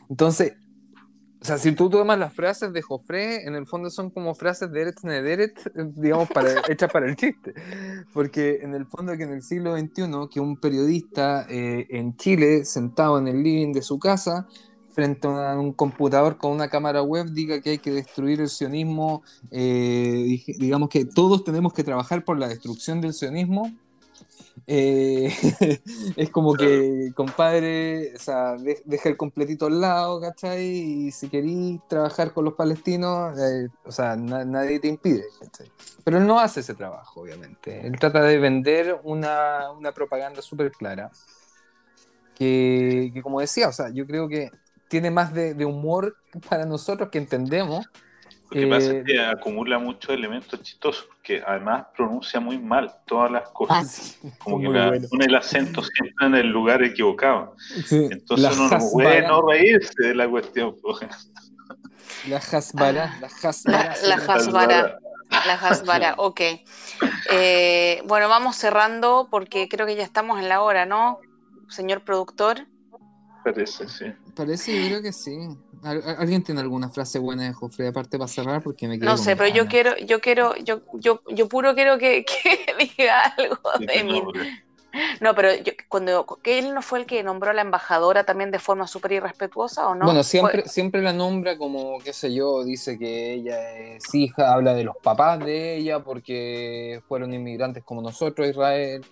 [0.09, 0.54] Entonces,
[1.41, 4.72] o sea, si tú tomas las frases de Joffre, en el fondo son como frases
[4.72, 7.55] de Eretz Nederet, digamos, para, hechas para el chiste.
[8.12, 12.64] Porque en el fondo que en el siglo XXI, que un periodista eh, en Chile,
[12.64, 14.49] sentado en el living de su casa,
[14.93, 19.22] frente a un computador con una cámara web, diga que hay que destruir el sionismo,
[19.53, 23.72] eh, digamos que todos tenemos que trabajar por la destrucción del sionismo,
[24.66, 25.32] eh,
[26.16, 30.64] es como que, compadre, o sea, deja el completito al lado, ¿cachai?
[30.64, 35.70] Y si querís trabajar con los palestinos, eh, o sea, nadie te impide, ¿cachai?
[36.04, 37.86] Pero él no hace ese trabajo, obviamente.
[37.86, 41.11] Él trata de vender una, una propaganda súper clara.
[42.34, 44.50] Que, que, como decía, o sea, yo creo que
[44.88, 46.16] tiene más de, de humor
[46.48, 47.86] para nosotros que entendemos
[48.50, 52.91] lo que pasa es eh, que acumula muchos elementos chistosos, porque además pronuncia muy mal
[53.07, 54.18] todas las cosas.
[54.24, 54.66] Ah, como que
[55.11, 57.55] pone el acento siempre en el lugar equivocado.
[57.91, 60.74] Entonces uno no puede no reírse de la cuestión.
[62.29, 63.95] La jasbara, la jasbara.
[64.07, 64.99] La, jasbara.
[65.31, 66.41] La jasbara, ok.
[67.31, 71.18] Eh, bueno, vamos cerrando porque creo que ya estamos en la hora, ¿no?
[71.68, 72.66] Señor productor.
[73.45, 74.07] Parece, sí.
[74.35, 75.37] Parece, yo creo que sí.
[75.83, 78.62] ¿Alguien tiene alguna frase buena de Jofre aparte para cerrar?
[78.62, 82.24] Porque me No sé, pero yo quiero, yo quiero, yo, yo, yo puro quiero que,
[82.43, 84.22] que diga algo de mí.
[85.20, 85.51] No, pero
[85.89, 89.12] cuando que él no fue el que nombró a la embajadora también de forma súper
[89.12, 90.07] irrespetuosa o no?
[90.07, 94.74] Bueno, siempre, siempre la nombra como, qué sé yo, dice que ella es hija, habla
[94.74, 99.05] de los papás de ella porque fueron inmigrantes como nosotros, Israel.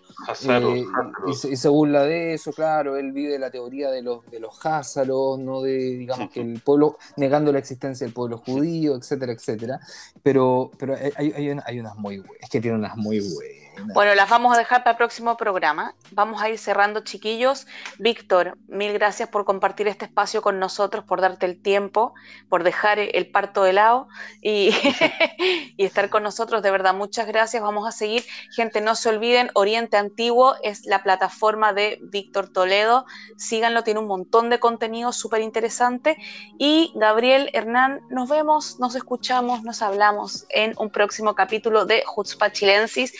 [0.48, 0.84] Eh,
[1.26, 5.38] y, se, burla de eso, claro, él vive la teoría de los, de los házaros,
[5.38, 9.80] no de, digamos, que el pueblo, negando la existencia del pueblo judío, etcétera, etcétera.
[10.22, 13.65] Pero, pero hay, hay, hay unas muy buenas, es que tiene unas muy buenas.
[13.84, 15.94] Bueno, las vamos a dejar para el próximo programa.
[16.12, 17.66] Vamos a ir cerrando, chiquillos.
[17.98, 22.14] Víctor, mil gracias por compartir este espacio con nosotros, por darte el tiempo,
[22.48, 24.08] por dejar el parto de lado
[24.40, 24.70] y,
[25.76, 26.62] y estar con nosotros.
[26.62, 27.62] De verdad, muchas gracias.
[27.62, 28.24] Vamos a seguir.
[28.54, 33.04] Gente, no se olviden, Oriente Antiguo es la plataforma de Víctor Toledo.
[33.36, 36.16] Síganlo, tiene un montón de contenido súper interesante.
[36.58, 42.50] Y Gabriel Hernán, nos vemos, nos escuchamos, nos hablamos en un próximo capítulo de Jutzpa
[42.52, 43.12] Chilensis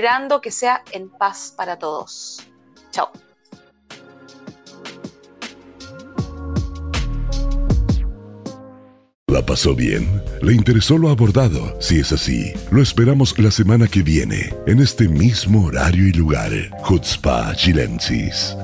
[0.00, 2.40] esperando que sea en paz para todos.
[2.90, 3.10] Chao.
[9.26, 10.22] ¿La pasó bien?
[10.40, 11.78] ¿Le interesó lo abordado?
[11.82, 16.50] Si es así, lo esperamos la semana que viene, en este mismo horario y lugar.
[16.88, 18.56] Chutzpah Chilensis.